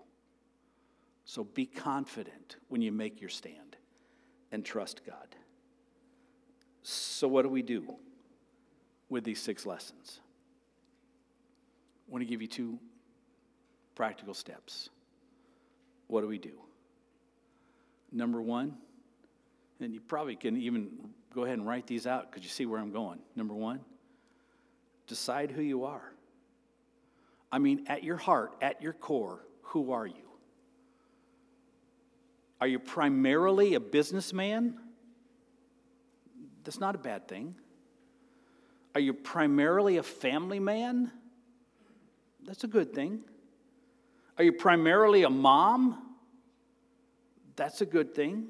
So 1.26 1.44
be 1.44 1.66
confident 1.66 2.56
when 2.70 2.82
you 2.82 2.94
make 2.94 3.20
your 3.20 3.30
stand 3.30 3.76
and 4.54 4.64
trust 4.64 5.02
God. 5.06 5.36
So, 6.84 7.28
what 7.28 7.42
do 7.42 7.50
we 7.50 7.62
do 7.62 7.96
with 9.10 9.26
these 9.26 9.42
six 9.42 9.66
lessons? 9.66 10.22
I 12.08 12.14
want 12.14 12.22
to 12.22 12.30
give 12.30 12.42
you 12.42 12.48
two 12.48 12.80
practical 13.96 14.34
steps. 14.34 14.90
What 16.08 16.22
do 16.22 16.28
we 16.28 16.38
do? 16.38 16.54
Number 18.14 18.42
one, 18.42 18.78
and 19.80 19.94
you 19.94 20.00
probably 20.00 20.36
can 20.36 20.58
even 20.58 20.90
go 21.34 21.44
ahead 21.44 21.58
and 21.58 21.68
write 21.68 21.88
these 21.88 22.08
out 22.08 22.30
because 22.30 22.44
you 22.44 22.50
see 22.50 22.66
where 22.66 22.80
I'm 22.80 22.92
going. 22.92 23.20
Number 23.36 23.54
one, 23.54 23.82
decide 25.08 25.52
who 25.52 25.62
you 25.62 25.86
are. 25.86 26.14
I 27.52 27.60
mean, 27.60 27.86
at 27.88 28.04
your 28.04 28.18
heart, 28.18 28.54
at 28.62 28.82
your 28.82 28.94
core, 28.94 29.46
who 29.62 29.92
are 29.92 30.06
you? 30.06 30.28
Are 32.60 32.68
you 32.68 32.80
primarily 32.80 33.76
a 33.76 33.80
businessman? 33.80 34.80
That's 36.64 36.80
not 36.80 36.96
a 36.96 36.98
bad 36.98 37.28
thing. 37.28 37.56
Are 38.96 39.02
you 39.02 39.14
primarily 39.14 39.98
a 39.98 40.04
family 40.04 40.60
man? 40.60 41.12
That's 42.44 42.64
a 42.64 42.68
good 42.68 42.94
thing. 42.94 43.22
Are 44.38 44.44
you 44.44 44.54
primarily 44.54 45.24
a 45.24 45.30
mom? 45.30 46.16
That's 47.56 47.82
a 47.82 47.86
good 47.86 48.16
thing. 48.16 48.48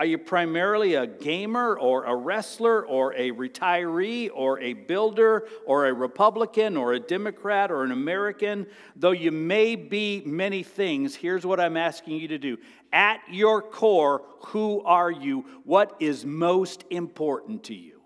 Are 0.00 0.06
you 0.06 0.16
primarily 0.16 0.94
a 0.94 1.06
gamer 1.06 1.78
or 1.78 2.04
a 2.04 2.16
wrestler 2.16 2.86
or 2.86 3.12
a 3.12 3.32
retiree 3.32 4.30
or 4.32 4.58
a 4.58 4.72
builder 4.72 5.46
or 5.66 5.88
a 5.88 5.92
Republican 5.92 6.78
or 6.78 6.94
a 6.94 6.98
Democrat 6.98 7.70
or 7.70 7.84
an 7.84 7.92
American? 7.92 8.66
Though 8.96 9.10
you 9.10 9.30
may 9.30 9.76
be 9.76 10.22
many 10.24 10.62
things, 10.62 11.14
here's 11.14 11.44
what 11.44 11.60
I'm 11.60 11.76
asking 11.76 12.18
you 12.18 12.28
to 12.28 12.38
do. 12.38 12.56
At 12.90 13.20
your 13.30 13.60
core, 13.60 14.22
who 14.46 14.80
are 14.84 15.10
you? 15.10 15.44
What 15.64 15.94
is 16.00 16.24
most 16.24 16.84
important 16.88 17.64
to 17.64 17.74
you? 17.74 18.00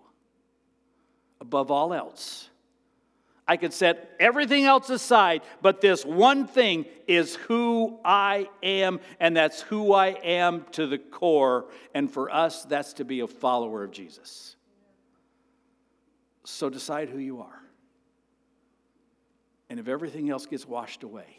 Above 1.39 1.71
all 1.71 1.93
else. 1.93 2.49
I 3.47 3.57
could 3.57 3.73
set 3.73 4.15
everything 4.19 4.65
else 4.65 4.89
aside, 4.89 5.43
but 5.61 5.79
this 5.79 6.03
one 6.03 6.47
thing 6.47 6.85
is 7.07 7.35
who 7.35 7.99
I 8.03 8.49
am, 8.63 8.99
and 9.19 9.37
that's 9.37 9.61
who 9.61 9.93
I 9.93 10.07
am 10.23 10.65
to 10.71 10.87
the 10.87 10.97
core. 10.97 11.67
And 11.93 12.11
for 12.11 12.33
us, 12.33 12.65
that's 12.65 12.93
to 12.93 13.05
be 13.05 13.19
a 13.19 13.27
follower 13.27 13.83
of 13.83 13.91
Jesus. 13.91 14.55
So 16.43 16.69
decide 16.69 17.09
who 17.09 17.19
you 17.19 17.41
are. 17.41 17.61
And 19.69 19.79
if 19.79 19.87
everything 19.87 20.29
else 20.29 20.45
gets 20.47 20.67
washed 20.67 21.03
away, 21.03 21.37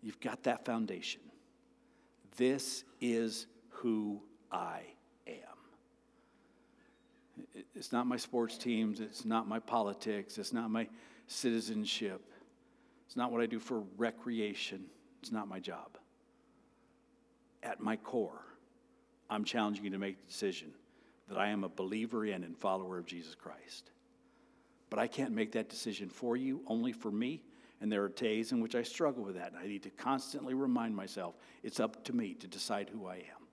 you've 0.00 0.20
got 0.20 0.44
that 0.44 0.64
foundation. 0.64 1.22
This 2.36 2.84
is 3.00 3.46
who 3.70 4.22
I 4.52 4.82
it's 7.74 7.92
not 7.92 8.06
my 8.06 8.16
sports 8.16 8.58
teams. 8.58 9.00
It's 9.00 9.24
not 9.24 9.48
my 9.48 9.58
politics. 9.58 10.38
It's 10.38 10.52
not 10.52 10.70
my 10.70 10.88
citizenship. 11.26 12.22
It's 13.06 13.16
not 13.16 13.32
what 13.32 13.40
I 13.40 13.46
do 13.46 13.58
for 13.58 13.84
recreation. 13.96 14.84
It's 15.22 15.32
not 15.32 15.48
my 15.48 15.60
job. 15.60 15.98
at 17.62 17.80
my 17.80 17.96
core, 17.96 18.44
I'm 19.28 19.44
challenging 19.44 19.84
you 19.84 19.90
to 19.90 19.98
make 19.98 20.18
the 20.18 20.26
decision 20.26 20.72
that 21.28 21.36
I 21.36 21.48
am 21.48 21.64
a 21.64 21.68
believer 21.68 22.24
in 22.24 22.44
and 22.44 22.56
follower 22.56 22.98
of 22.98 23.06
Jesus 23.06 23.34
Christ. 23.34 23.90
But 24.90 24.98
I 24.98 25.06
can't 25.06 25.32
make 25.32 25.52
that 25.52 25.68
decision 25.68 26.08
for 26.08 26.36
you, 26.36 26.62
only 26.66 26.92
for 26.92 27.10
me. 27.10 27.42
And 27.80 27.92
there 27.92 28.02
are 28.02 28.08
days 28.08 28.52
in 28.52 28.60
which 28.60 28.74
I 28.74 28.82
struggle 28.82 29.22
with 29.22 29.36
that. 29.36 29.52
And 29.52 29.58
I 29.58 29.66
need 29.66 29.82
to 29.82 29.90
constantly 29.90 30.54
remind 30.54 30.96
myself 30.96 31.34
it's 31.62 31.80
up 31.80 32.04
to 32.04 32.12
me 32.12 32.34
to 32.34 32.46
decide 32.46 32.88
who 32.88 33.06
I 33.06 33.16
am. 33.16 33.46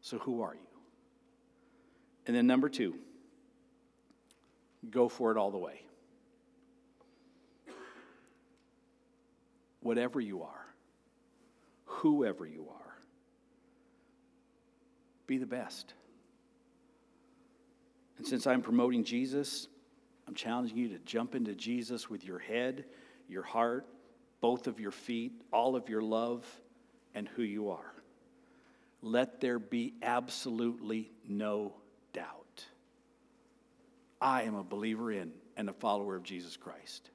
So, 0.00 0.18
who 0.18 0.40
are 0.42 0.54
you? 0.54 0.69
And 2.30 2.36
then, 2.36 2.46
number 2.46 2.68
two, 2.68 2.94
go 4.88 5.08
for 5.08 5.32
it 5.32 5.36
all 5.36 5.50
the 5.50 5.58
way. 5.58 5.82
Whatever 9.80 10.20
you 10.20 10.44
are, 10.44 10.66
whoever 11.86 12.46
you 12.46 12.68
are, 12.70 12.94
be 15.26 15.38
the 15.38 15.46
best. 15.46 15.94
And 18.16 18.24
since 18.24 18.46
I'm 18.46 18.62
promoting 18.62 19.02
Jesus, 19.02 19.66
I'm 20.28 20.36
challenging 20.36 20.76
you 20.76 20.88
to 20.90 21.00
jump 21.00 21.34
into 21.34 21.56
Jesus 21.56 22.08
with 22.08 22.24
your 22.24 22.38
head, 22.38 22.84
your 23.28 23.42
heart, 23.42 23.88
both 24.40 24.68
of 24.68 24.78
your 24.78 24.92
feet, 24.92 25.32
all 25.52 25.74
of 25.74 25.88
your 25.88 26.00
love, 26.00 26.46
and 27.12 27.26
who 27.26 27.42
you 27.42 27.70
are. 27.70 27.92
Let 29.02 29.40
there 29.40 29.58
be 29.58 29.94
absolutely 30.00 31.10
no 31.26 31.74
doubt. 32.12 32.64
I 34.20 34.42
am 34.42 34.54
a 34.54 34.64
believer 34.64 35.10
in 35.12 35.32
and 35.56 35.68
a 35.68 35.72
follower 35.72 36.16
of 36.16 36.22
Jesus 36.22 36.56
Christ. 36.56 37.10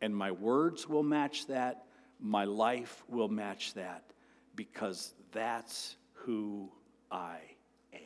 And 0.00 0.14
my 0.14 0.30
words 0.30 0.88
will 0.88 1.02
match 1.02 1.46
that, 1.46 1.84
my 2.20 2.44
life 2.44 3.04
will 3.08 3.28
match 3.28 3.74
that, 3.74 4.04
because 4.54 5.14
that's 5.32 5.96
who 6.12 6.70
I 7.10 7.38
am. 7.92 8.00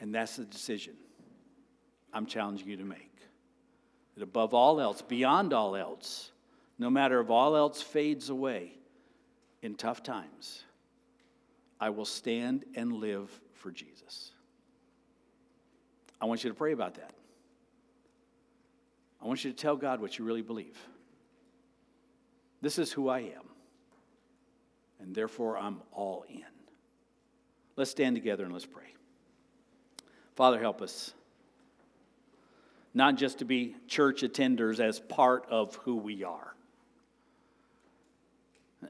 and 0.00 0.14
that's 0.14 0.36
the 0.36 0.44
decision 0.44 0.94
I'm 2.12 2.26
challenging 2.26 2.68
you 2.68 2.76
to 2.78 2.84
make. 2.84 3.14
That 4.16 4.24
above 4.24 4.54
all 4.54 4.80
else, 4.80 5.02
beyond 5.02 5.52
all 5.52 5.76
else, 5.76 6.32
no 6.78 6.90
matter 6.90 7.20
if 7.20 7.30
all 7.30 7.54
else 7.54 7.80
fades 7.80 8.30
away 8.30 8.72
in 9.62 9.74
tough 9.74 10.02
times, 10.02 10.64
I 11.78 11.90
will 11.90 12.04
stand 12.06 12.64
and 12.74 12.94
live 12.94 13.40
for 13.60 13.70
Jesus. 13.70 14.32
I 16.20 16.26
want 16.26 16.42
you 16.42 16.50
to 16.50 16.56
pray 16.56 16.72
about 16.72 16.94
that. 16.94 17.12
I 19.22 19.26
want 19.26 19.44
you 19.44 19.50
to 19.50 19.56
tell 19.56 19.76
God 19.76 20.00
what 20.00 20.18
you 20.18 20.24
really 20.24 20.42
believe. 20.42 20.78
This 22.62 22.78
is 22.78 22.90
who 22.92 23.08
I 23.08 23.20
am, 23.20 23.48
and 25.00 25.14
therefore 25.14 25.58
I'm 25.58 25.80
all 25.92 26.24
in. 26.28 26.44
Let's 27.76 27.90
stand 27.90 28.16
together 28.16 28.44
and 28.44 28.52
let's 28.52 28.66
pray. 28.66 28.94
Father, 30.36 30.58
help 30.58 30.82
us. 30.82 31.14
Not 32.92 33.16
just 33.16 33.38
to 33.38 33.44
be 33.44 33.76
church 33.86 34.22
attenders 34.22 34.80
as 34.80 35.00
part 35.00 35.46
of 35.48 35.76
who 35.76 35.96
we 35.96 36.24
are, 36.24 36.54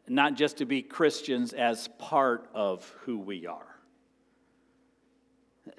not 0.08 0.34
just 0.34 0.58
to 0.58 0.64
be 0.64 0.82
Christians 0.82 1.52
as 1.52 1.88
part 1.98 2.48
of 2.54 2.88
who 3.02 3.18
we 3.18 3.46
are, 3.46 3.69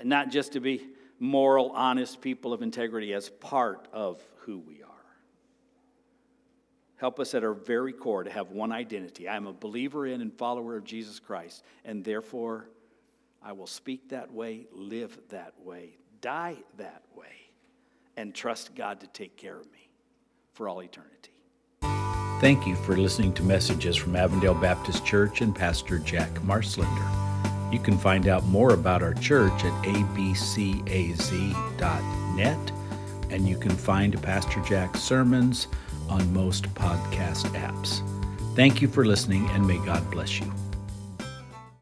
not 0.04 0.30
just 0.30 0.54
to 0.54 0.60
be 0.60 0.88
moral, 1.20 1.72
honest 1.72 2.22
people 2.22 2.54
of 2.54 2.62
integrity 2.62 3.14
as 3.14 3.30
part 3.30 3.88
of 3.94 4.22
who 4.40 4.60
we 4.60 4.82
are. 4.82 4.88
Help 6.98 7.20
us 7.20 7.34
at 7.34 7.44
our 7.44 7.54
very 7.54 7.94
core 7.94 8.24
to 8.24 8.30
have 8.30 8.52
one 8.52 8.72
identity. 8.72 9.28
I 9.28 9.36
am 9.36 9.48
a 9.48 9.54
believer 9.54 10.06
in 10.06 10.22
and 10.22 10.32
follower 10.32 10.78
of 10.78 10.84
Jesus 10.84 11.20
Christ, 11.20 11.64
and 11.84 12.04
therefore, 12.04 12.70
I 13.44 13.54
will 13.54 13.68
speak 13.68 14.10
that 14.10 14.32
way, 14.32 14.68
live 14.72 15.18
that 15.30 15.54
way, 15.64 15.98
die 16.22 16.58
that 16.78 17.02
way, 17.16 17.50
and 18.18 18.36
trust 18.36 18.76
God 18.76 19.00
to 19.00 19.08
take 19.08 19.36
care 19.36 19.58
of 19.58 19.66
me 19.72 19.90
for 20.54 20.70
all 20.70 20.84
eternity. 20.84 21.32
Thank 22.40 22.66
you 22.66 22.76
for 22.76 22.98
listening 22.98 23.34
to 23.34 23.44
messages 23.44 23.96
from 23.96 24.16
Avondale 24.16 24.56
Baptist 24.56 25.06
Church 25.06 25.42
and 25.42 25.56
Pastor 25.56 26.00
Jack 26.00 26.32
Marslender. 26.42 27.31
You 27.72 27.80
can 27.80 27.98
find 27.98 28.28
out 28.28 28.46
more 28.46 28.74
about 28.74 29.02
our 29.02 29.14
church 29.14 29.64
at 29.64 29.72
abcaz.net, 29.84 30.82
and 33.30 33.48
you 33.48 33.58
can 33.58 33.72
find 33.72 34.22
Pastor 34.22 34.62
Jack's 34.62 35.02
sermons 35.02 35.68
on 36.10 36.34
most 36.34 36.74
podcast 36.74 37.46
apps. 37.56 38.02
Thank 38.56 38.82
you 38.82 38.90
for 38.90 39.06
listening, 39.06 39.50
and 39.52 39.66
may 39.66 39.78
God 39.86 40.10
bless 40.12 40.40
you. 40.40 40.61